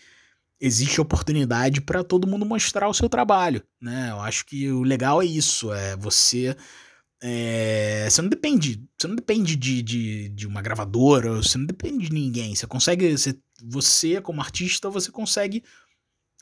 existe 0.60 1.00
oportunidade 1.00 1.80
para 1.80 2.04
todo 2.04 2.26
mundo 2.26 2.44
mostrar 2.44 2.88
o 2.88 2.94
seu 2.94 3.08
trabalho, 3.08 3.62
né? 3.80 4.10
Eu 4.10 4.20
acho 4.20 4.44
que 4.44 4.70
o 4.70 4.82
legal 4.82 5.22
é 5.22 5.24
isso, 5.24 5.72
é 5.72 5.96
você 5.96 6.56
é, 7.22 8.08
você 8.08 8.22
não 8.22 8.30
depende, 8.30 8.82
você 8.98 9.06
não 9.06 9.14
depende 9.14 9.54
de, 9.54 9.82
de, 9.82 10.28
de, 10.30 10.46
uma 10.46 10.62
gravadora, 10.62 11.32
você 11.32 11.58
não 11.58 11.66
depende 11.66 12.08
de 12.08 12.14
ninguém. 12.14 12.54
Você 12.54 12.66
consegue, 12.66 13.16
você, 13.16 13.38
você 13.62 14.20
como 14.22 14.40
artista, 14.40 14.88
você 14.88 15.10
consegue, 15.10 15.62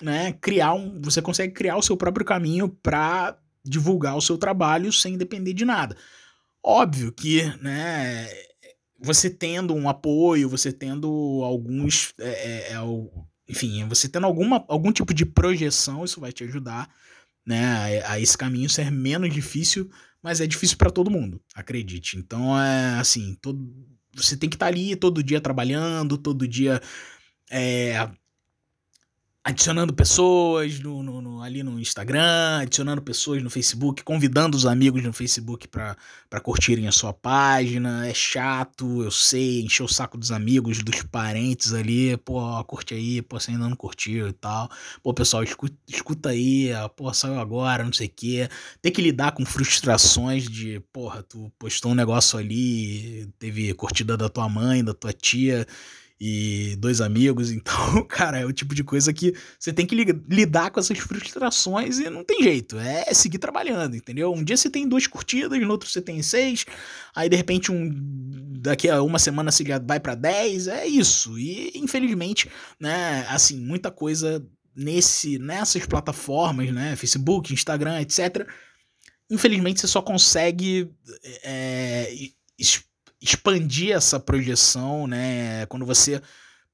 né, 0.00 0.32
criar 0.34 0.74
um, 0.74 1.00
você 1.02 1.20
consegue 1.20 1.52
criar 1.52 1.76
o 1.76 1.82
seu 1.82 1.96
próprio 1.96 2.24
caminho 2.24 2.68
para 2.68 3.36
divulgar 3.64 4.16
o 4.16 4.20
seu 4.22 4.38
trabalho 4.38 4.92
sem 4.92 5.18
depender 5.18 5.52
de 5.52 5.64
nada. 5.64 5.96
Óbvio 6.62 7.12
que, 7.12 7.42
né, 7.60 8.28
você 9.00 9.28
tendo 9.30 9.74
um 9.74 9.88
apoio, 9.88 10.48
você 10.48 10.72
tendo 10.72 11.08
alguns, 11.42 12.14
é, 12.20 12.28
é, 12.28 12.72
é 12.72 12.80
enfim, 13.48 13.86
você 13.88 14.08
tendo 14.08 14.26
alguma, 14.26 14.64
algum 14.68 14.92
tipo 14.92 15.14
de 15.14 15.24
projeção, 15.24 16.04
isso 16.04 16.20
vai 16.20 16.32
te 16.32 16.44
ajudar 16.44 16.88
né, 17.46 18.00
a, 18.02 18.12
a 18.12 18.20
esse 18.20 18.36
caminho 18.36 18.68
ser 18.68 18.90
menos 18.90 19.32
difícil, 19.32 19.90
mas 20.22 20.40
é 20.40 20.46
difícil 20.46 20.76
para 20.76 20.90
todo 20.90 21.10
mundo, 21.10 21.40
acredite. 21.54 22.18
Então 22.18 22.58
é 22.60 22.98
assim, 22.98 23.36
todo, 23.40 23.58
você 24.14 24.36
tem 24.36 24.50
que 24.50 24.56
estar 24.56 24.66
tá 24.66 24.72
ali 24.72 24.94
todo 24.94 25.22
dia 25.22 25.40
trabalhando, 25.40 26.18
todo 26.18 26.46
dia 26.46 26.80
é, 27.50 28.10
adicionando 29.48 29.94
pessoas 29.94 30.78
no, 30.78 31.02
no, 31.02 31.22
no, 31.22 31.42
ali 31.42 31.62
no 31.62 31.80
Instagram, 31.80 32.58
adicionando 32.60 33.00
pessoas 33.00 33.42
no 33.42 33.48
Facebook, 33.48 34.04
convidando 34.04 34.54
os 34.58 34.66
amigos 34.66 35.02
no 35.02 35.10
Facebook 35.10 35.66
para 35.66 35.96
curtirem 36.42 36.86
a 36.86 36.92
sua 36.92 37.14
página. 37.14 38.06
É 38.06 38.12
chato, 38.12 39.02
eu 39.02 39.10
sei, 39.10 39.62
encher 39.62 39.84
o 39.84 39.88
saco 39.88 40.18
dos 40.18 40.30
amigos, 40.30 40.82
dos 40.82 41.02
parentes 41.02 41.72
ali. 41.72 42.14
Pô, 42.18 42.62
curte 42.64 42.92
aí, 42.92 43.22
pô, 43.22 43.40
você 43.40 43.50
ainda 43.50 43.66
não 43.66 43.76
curtiu 43.76 44.28
e 44.28 44.34
tal. 44.34 44.70
Pô, 45.02 45.14
pessoal, 45.14 45.42
escuta, 45.42 45.74
escuta 45.88 46.28
aí, 46.28 46.68
pô, 46.94 47.10
saiu 47.14 47.40
agora, 47.40 47.82
não 47.82 47.92
sei 47.92 48.06
o 48.06 48.12
quê. 48.14 48.50
Tem 48.82 48.92
que 48.92 49.00
lidar 49.00 49.32
com 49.32 49.46
frustrações 49.46 50.46
de, 50.46 50.78
porra, 50.92 51.22
tu 51.22 51.50
postou 51.58 51.92
um 51.92 51.94
negócio 51.94 52.38
ali, 52.38 53.26
teve 53.38 53.72
curtida 53.72 54.14
da 54.14 54.28
tua 54.28 54.46
mãe, 54.46 54.84
da 54.84 54.92
tua 54.92 55.14
tia 55.14 55.66
e 56.20 56.76
dois 56.78 57.00
amigos. 57.00 57.50
Então, 57.58 58.04
cara, 58.04 58.38
é 58.38 58.46
o 58.46 58.52
tipo 58.52 58.74
de 58.74 58.84
coisa 58.84 59.12
que 59.12 59.34
você 59.58 59.72
tem 59.72 59.84
que 59.84 59.94
lidar 59.94 60.70
com 60.70 60.80
essas 60.80 60.98
frustrações 60.98 61.98
e 61.98 62.08
não 62.08 62.24
tem 62.24 62.42
jeito. 62.42 62.78
É 62.78 63.12
seguir 63.12 63.38
trabalhando, 63.38 63.96
entendeu? 63.96 64.32
Um 64.32 64.44
dia 64.44 64.56
você 64.56 64.70
tem 64.70 64.88
duas 64.88 65.06
curtidas, 65.06 65.60
no 65.60 65.70
outro 65.70 65.88
você 65.88 66.00
tem 66.00 66.22
seis, 66.22 66.64
aí 67.14 67.28
de 67.28 67.36
repente 67.36 67.72
um 67.72 67.90
daqui 68.60 68.88
a 68.88 69.02
uma 69.02 69.18
semana 69.18 69.50
você 69.50 69.64
já 69.64 69.78
vai 69.78 69.98
para 70.00 70.14
dez. 70.14 70.68
É 70.68 70.86
isso. 70.86 71.38
E 71.38 71.72
infelizmente, 71.74 72.48
né, 72.80 73.26
assim, 73.28 73.58
muita 73.58 73.90
coisa 73.90 74.44
nesse 74.74 75.38
nessas 75.38 75.84
plataformas, 75.84 76.72
né, 76.72 76.94
Facebook, 76.96 77.52
Instagram, 77.52 78.00
etc. 78.00 78.46
Infelizmente 79.30 79.80
você 79.80 79.88
só 79.88 80.00
consegue 80.00 80.90
é, 81.42 82.14
expandir 83.20 83.94
essa 83.94 84.20
projeção, 84.20 85.06
né? 85.06 85.66
Quando 85.66 85.84
você 85.84 86.22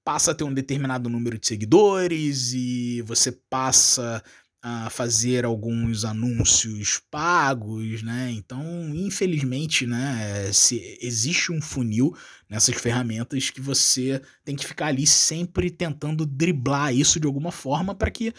passa 0.05 0.33
a 0.33 0.35
ter 0.35 0.45
um 0.45 0.53
determinado 0.53 1.09
número 1.09 1.39
de 1.39 1.47
seguidores 1.47 2.53
e 2.53 3.03
você 3.03 3.33
passa 3.33 4.23
a 4.67 4.89
fazer 4.89 5.45
alguns 5.45 6.07
anúncios 6.07 6.99
pagos, 7.11 8.03
né? 8.03 8.31
Então, 8.33 8.63
infelizmente, 8.95 9.87
né, 9.87 10.51
se 10.55 10.99
existe 11.03 11.53
um 11.53 11.61
funil 11.61 12.17
nessas 12.49 12.75
ferramentas 12.77 13.51
que 13.51 13.61
você 13.61 14.23
tem 14.43 14.57
que 14.57 14.67
ficar 14.67 14.87
ali 14.87 15.07
sempre 15.07 15.71
tentando 15.71 16.25
driblar 16.25 16.95
isso 16.95 17.21
de 17.21 17.27
alguma 17.27 17.53
forma 17.53 17.95
para 17.95 18.11
que 18.11 18.33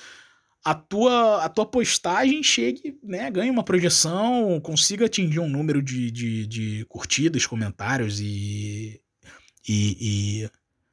a 0.65 0.73
tua, 0.73 1.45
a 1.45 1.47
tua 1.47 1.65
postagem 1.67 2.41
chegue, 2.41 2.97
né, 3.03 3.29
ganhe 3.29 3.51
uma 3.51 3.63
projeção, 3.63 4.59
consiga 4.59 5.05
atingir 5.05 5.39
um 5.39 5.47
número 5.47 5.79
de, 5.79 6.09
de, 6.09 6.47
de 6.47 6.85
curtidas, 6.85 7.45
comentários 7.45 8.19
e, 8.19 8.99
e, 9.69 10.41
e, 10.41 10.49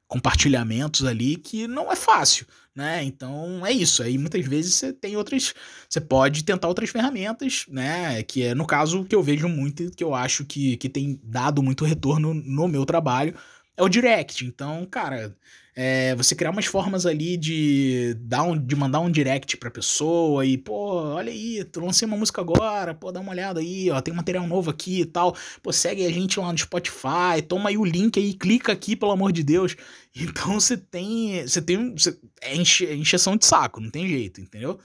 compartilhamentos 0.06 1.06
ali 1.06 1.36
que 1.36 1.66
não 1.66 1.90
é 1.90 1.96
fácil, 1.96 2.46
né? 2.74 3.02
Então 3.02 3.64
é 3.66 3.72
isso. 3.72 4.02
Aí 4.02 4.18
muitas 4.18 4.44
vezes 4.46 4.74
você 4.74 4.92
tem 4.92 5.16
outras, 5.16 5.54
você 5.88 6.02
pode 6.02 6.44
tentar 6.44 6.68
outras 6.68 6.90
ferramentas, 6.90 7.64
né? 7.68 8.22
Que 8.24 8.42
é 8.42 8.54
no 8.54 8.66
caso 8.66 9.04
que 9.04 9.14
eu 9.14 9.22
vejo 9.22 9.48
muito, 9.48 9.90
que 9.92 10.04
eu 10.04 10.14
acho 10.14 10.44
que, 10.44 10.76
que 10.76 10.88
tem 10.90 11.18
dado 11.24 11.62
muito 11.62 11.86
retorno 11.86 12.34
no 12.34 12.68
meu 12.68 12.84
trabalho, 12.84 13.34
é 13.74 13.82
o 13.82 13.88
direct. 13.88 14.44
Então, 14.44 14.84
cara, 14.84 15.34
é, 15.74 16.14
você 16.14 16.34
criar 16.34 16.50
umas 16.50 16.66
formas 16.66 17.06
ali 17.06 17.36
de, 17.36 18.14
dar 18.20 18.42
um, 18.42 18.58
de 18.58 18.76
mandar 18.76 19.00
um 19.00 19.10
direct 19.10 19.56
pra 19.56 19.70
pessoa 19.70 20.44
e, 20.44 20.58
pô, 20.58 21.14
olha 21.14 21.32
aí, 21.32 21.64
tu 21.64 21.80
lancei 21.80 22.06
uma 22.06 22.16
música 22.16 22.42
agora, 22.42 22.94
pô, 22.94 23.10
dá 23.10 23.20
uma 23.20 23.32
olhada 23.32 23.60
aí, 23.60 23.90
ó, 23.90 24.00
tem 24.02 24.12
material 24.12 24.46
novo 24.46 24.70
aqui 24.70 25.00
e 25.00 25.06
tal. 25.06 25.34
Pô, 25.62 25.72
segue 25.72 26.04
a 26.04 26.10
gente 26.10 26.38
lá 26.38 26.52
no 26.52 26.58
Spotify, 26.58 27.40
toma 27.48 27.70
aí 27.70 27.78
o 27.78 27.84
link 27.84 28.18
aí, 28.20 28.34
clica 28.34 28.70
aqui, 28.72 28.94
pelo 28.94 29.12
amor 29.12 29.32
de 29.32 29.42
Deus. 29.42 29.76
Então 30.14 30.60
você 30.60 30.76
tem. 30.76 31.40
Você 31.40 31.62
tem. 31.62 31.92
Você, 31.92 32.18
é, 32.42 32.54
enche, 32.54 32.84
é 32.84 32.94
encheção 32.94 33.34
de 33.34 33.46
saco, 33.46 33.80
não 33.80 33.90
tem 33.90 34.06
jeito, 34.06 34.42
entendeu? 34.42 34.78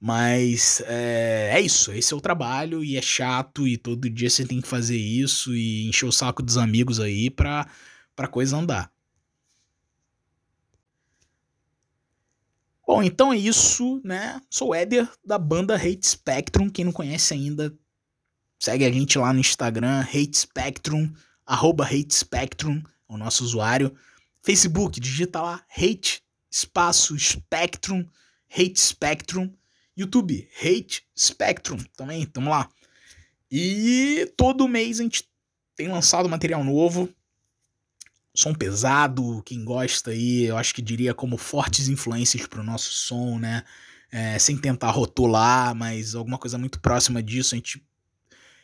Mas 0.00 0.82
é, 0.86 1.50
é, 1.54 1.60
isso, 1.60 1.92
esse 1.92 2.12
é 2.12 2.16
o 2.16 2.20
trabalho 2.20 2.82
e 2.84 2.96
é 2.96 3.02
chato 3.02 3.68
e 3.68 3.76
todo 3.78 4.10
dia 4.10 4.28
você 4.30 4.44
tem 4.44 4.60
que 4.60 4.68
fazer 4.68 4.96
isso 4.96 5.54
e 5.54 5.88
encher 5.88 6.06
o 6.06 6.12
saco 6.12 6.42
dos 6.42 6.58
amigos 6.58 6.98
aí 7.00 7.30
pra, 7.30 7.68
pra 8.16 8.26
coisa 8.28 8.56
andar. 8.56 8.91
Bom, 12.84 13.02
então 13.02 13.32
é 13.32 13.36
isso, 13.36 14.00
né? 14.04 14.40
Sou 14.50 14.70
o 14.70 14.74
Éder, 14.74 15.08
da 15.24 15.38
banda 15.38 15.76
Hate 15.76 16.06
Spectrum. 16.06 16.68
Quem 16.68 16.84
não 16.84 16.92
conhece 16.92 17.32
ainda, 17.32 17.72
segue 18.60 18.84
a 18.84 18.90
gente 18.90 19.16
lá 19.18 19.32
no 19.32 19.38
Instagram, 19.38 20.00
Hate 20.00 20.36
Spectrum, 20.36 21.12
arroba 21.46 21.84
Hate 21.84 22.12
Spectrum, 22.12 22.82
é 23.08 23.12
o 23.12 23.16
nosso 23.16 23.44
usuário. 23.44 23.96
Facebook, 24.42 24.98
digita 24.98 25.40
lá, 25.40 25.64
Hate, 25.70 26.22
espaço, 26.50 27.16
Spectrum, 27.18 28.04
Hate 28.50 28.80
Spectrum. 28.80 29.52
YouTube, 29.96 30.48
Hate 30.58 31.06
Spectrum, 31.16 31.78
também, 31.96 32.26
tamo 32.26 32.50
lá. 32.50 32.68
E 33.50 34.32
todo 34.36 34.66
mês 34.66 34.98
a 34.98 35.02
gente 35.04 35.30
tem 35.76 35.88
lançado 35.88 36.28
material 36.28 36.64
novo 36.64 37.08
som 38.34 38.54
pesado, 38.54 39.42
quem 39.44 39.64
gosta 39.64 40.10
aí, 40.10 40.44
eu 40.44 40.56
acho 40.56 40.74
que 40.74 40.82
diria 40.82 41.14
como 41.14 41.36
fortes 41.36 41.88
influências 41.88 42.46
pro 42.46 42.62
nosso 42.62 42.92
som, 42.92 43.38
né? 43.38 43.64
É, 44.10 44.38
sem 44.38 44.56
tentar 44.58 44.90
rotular, 44.90 45.74
mas 45.74 46.14
alguma 46.14 46.38
coisa 46.38 46.58
muito 46.58 46.80
próxima 46.80 47.22
disso. 47.22 47.54
A 47.54 47.56
gente 47.56 47.82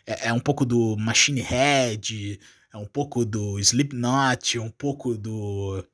é, 0.07 0.29
é, 0.29 0.33
um 0.33 0.41
pouco 0.41 0.65
do 0.65 0.97
Machine 0.97 1.41
Head, 1.41 2.41
é 2.73 2.77
um 2.77 2.87
pouco 2.87 3.25
do 3.25 3.59
Slipknot, 3.59 4.57
é 4.57 4.61
um 4.61 4.71
pouco 4.71 5.17
do 5.17 5.85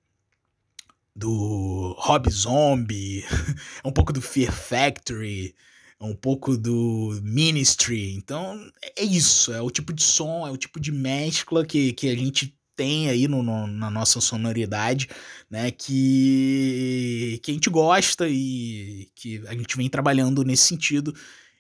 do 1.17 1.95
Rob 1.99 2.29
Zombie, 2.31 3.25
é 3.85 3.89
um 3.89 3.93
pouco 3.93 4.13
do 4.13 4.21
Fear 4.21 4.53
Factory, 4.53 5.55
é 6.01 6.05
um 6.05 6.15
pouco 6.15 6.57
do 6.57 7.21
Ministry. 7.23 8.15
Então 8.15 8.71
é 8.97 9.03
isso, 9.03 9.53
é 9.53 9.61
o 9.61 9.71
tipo 9.71 9.93
de 9.93 10.03
som, 10.03 10.47
é 10.47 10.51
o 10.51 10.57
tipo 10.57 10.81
de 10.81 10.93
mescla 10.93 11.65
que, 11.65 11.93
que 11.93 12.09
a 12.09 12.17
gente 12.17 12.57
tem 12.77 13.09
aí 13.09 13.29
no, 13.29 13.43
no, 13.43 13.67
na 13.67 13.91
nossa 13.91 14.21
sonoridade, 14.21 15.09
né, 15.51 15.71
que, 15.71 17.41
que 17.43 17.51
a 17.51 17.55
gente 17.55 17.71
gosta 17.71 18.29
e 18.29 19.09
que 19.15 19.43
a 19.47 19.55
gente 19.55 19.77
vem 19.77 19.89
trabalhando 19.89 20.45
nesse 20.45 20.65
sentido. 20.65 21.15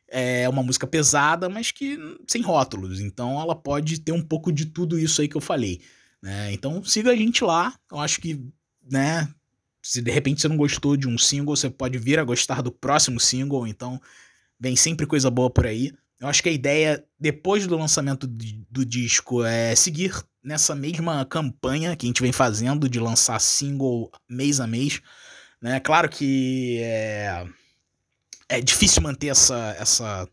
É 0.08 0.48
uma 0.48 0.62
música 0.62 0.86
pesada, 0.86 1.48
mas 1.48 1.70
que 1.70 1.98
sem 2.26 2.42
rótulos, 2.42 3.00
então 3.00 3.40
ela 3.40 3.54
pode 3.54 4.00
ter 4.00 4.12
um 4.12 4.22
pouco 4.22 4.52
de 4.52 4.66
tudo 4.66 4.98
isso 4.98 5.20
aí 5.20 5.28
que 5.28 5.36
eu 5.36 5.40
falei. 5.40 5.80
Né? 6.22 6.52
Então 6.52 6.84
siga 6.84 7.10
a 7.10 7.16
gente 7.16 7.42
lá, 7.42 7.74
eu 7.90 7.98
acho 7.98 8.20
que, 8.20 8.40
né, 8.90 9.28
se 9.82 10.00
de 10.00 10.10
repente 10.10 10.40
você 10.40 10.48
não 10.48 10.56
gostou 10.56 10.96
de 10.96 11.08
um 11.08 11.18
single, 11.18 11.56
você 11.56 11.68
pode 11.68 11.98
vir 11.98 12.18
a 12.18 12.24
gostar 12.24 12.62
do 12.62 12.72
próximo 12.72 13.20
single, 13.20 13.66
então 13.66 14.00
vem 14.58 14.76
sempre 14.76 15.06
coisa 15.06 15.30
boa 15.30 15.50
por 15.50 15.66
aí. 15.66 15.92
Eu 16.20 16.28
acho 16.28 16.42
que 16.42 16.48
a 16.48 16.52
ideia, 16.52 17.04
depois 17.18 17.66
do 17.66 17.76
lançamento 17.76 18.26
do 18.26 18.84
disco, 18.84 19.44
é 19.44 19.74
seguir 19.74 20.14
nessa 20.44 20.74
mesma 20.74 21.24
campanha 21.24 21.96
que 21.96 22.06
a 22.06 22.08
gente 22.08 22.22
vem 22.22 22.32
fazendo 22.32 22.88
de 22.88 23.00
lançar 23.00 23.40
single 23.40 24.10
mês 24.28 24.60
a 24.60 24.66
mês. 24.66 25.00
Né? 25.60 25.80
Claro 25.80 26.08
que 26.08 26.78
é, 26.82 27.46
é 28.48 28.60
difícil 28.60 29.02
manter 29.02 29.28
essa, 29.28 29.74
essa, 29.78 30.28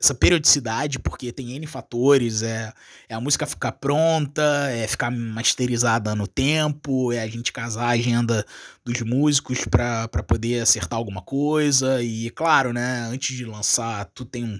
essa 0.00 0.14
periodicidade, 0.14 1.00
porque 1.00 1.32
tem 1.32 1.56
N 1.56 1.66
fatores, 1.66 2.42
é, 2.42 2.72
é 3.08 3.14
a 3.14 3.20
música 3.20 3.46
ficar 3.46 3.72
pronta, 3.72 4.70
é 4.70 4.86
ficar 4.86 5.10
masterizada 5.10 6.14
no 6.14 6.28
tempo, 6.28 7.12
é 7.12 7.20
a 7.20 7.26
gente 7.26 7.52
casar 7.52 7.86
a 7.86 7.90
agenda 7.90 8.46
dos 8.84 9.02
músicos 9.02 9.64
para 9.64 10.06
poder 10.22 10.60
acertar 10.60 10.96
alguma 10.96 11.20
coisa, 11.20 12.00
e 12.00 12.30
claro, 12.30 12.72
né, 12.72 13.08
antes 13.10 13.36
de 13.36 13.44
lançar, 13.44 14.04
tu 14.14 14.24
tem 14.24 14.44
um 14.44 14.58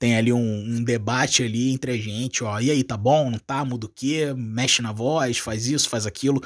tem 0.00 0.16
ali 0.16 0.32
um, 0.32 0.40
um, 0.40 0.82
debate 0.82 1.42
ali 1.42 1.70
entre 1.70 1.92
a 1.92 1.96
gente, 1.98 2.42
ó, 2.42 2.58
e 2.58 2.70
aí, 2.70 2.82
tá 2.82 2.96
bom, 2.96 3.30
não 3.30 3.38
tá, 3.38 3.62
muda 3.66 3.84
o 3.84 3.88
quê, 3.88 4.32
mexe 4.34 4.80
na 4.80 4.92
voz, 4.92 5.36
faz 5.36 5.66
isso, 5.66 5.90
faz 5.90 6.06
aquilo. 6.06 6.42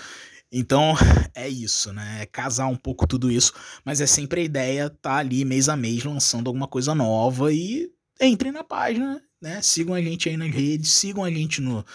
Então, 0.51 0.95
é 1.37 1.49
isso, 1.49 1.93
né? 1.93 2.23
É 2.23 2.27
casar 2.27 2.67
um 2.67 2.75
pouco 2.75 3.07
tudo 3.07 3.31
isso, 3.31 3.53
mas 3.85 4.01
é 4.01 4.07
sempre 4.07 4.41
a 4.41 4.45
ideia 4.45 4.91
tá 4.91 5.19
ali 5.19 5.45
mês 5.45 5.69
a 5.69 5.77
mês 5.77 6.03
lançando 6.03 6.49
alguma 6.49 6.67
coisa 6.67 6.97
nova 6.97 7.53
e 7.53 7.89
entrem 8.21 8.51
na 8.51 8.65
página, 8.65 9.23
né? 9.41 9.63
Sigam 9.63 9.95
a 9.95 10.03
gente 10.03 10.29
aí 10.29 10.37
nas 10.37 10.53
redes, 10.53 10.91
sigam 10.91 11.23
a 11.23 11.31
gente 11.31 11.61
no 11.61 11.87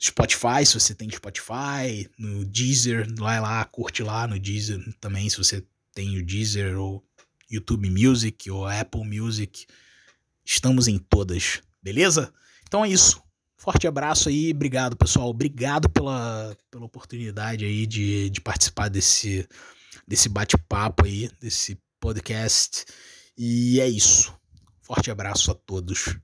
Spotify, 0.00 0.64
se 0.64 0.72
você 0.72 0.94
tem 0.94 1.10
Spotify, 1.10 2.08
no 2.18 2.46
Deezer, 2.46 3.06
vai 3.14 3.38
lá, 3.38 3.62
curte 3.66 4.02
lá 4.02 4.26
no 4.26 4.40
Deezer 4.40 4.82
também, 4.98 5.28
se 5.28 5.36
você 5.36 5.62
tem 5.92 6.16
o 6.18 6.24
Deezer 6.24 6.78
ou 6.78 7.04
YouTube 7.50 7.90
Music 7.90 8.50
ou 8.50 8.66
Apple 8.66 9.04
Music. 9.04 9.66
Estamos 10.50 10.88
em 10.88 10.96
todas, 10.96 11.60
beleza? 11.82 12.32
Então 12.66 12.82
é 12.82 12.88
isso. 12.88 13.22
Forte 13.58 13.86
abraço 13.86 14.30
aí, 14.30 14.50
obrigado 14.50 14.96
pessoal, 14.96 15.28
obrigado 15.28 15.90
pela, 15.90 16.56
pela 16.70 16.86
oportunidade 16.86 17.66
aí 17.66 17.86
de, 17.86 18.30
de 18.30 18.40
participar 18.40 18.88
desse, 18.88 19.46
desse 20.06 20.26
bate-papo 20.26 21.04
aí, 21.04 21.30
desse 21.38 21.78
podcast. 22.00 22.86
E 23.36 23.78
é 23.78 23.86
isso. 23.86 24.34
Forte 24.80 25.10
abraço 25.10 25.50
a 25.50 25.54
todos. 25.54 26.16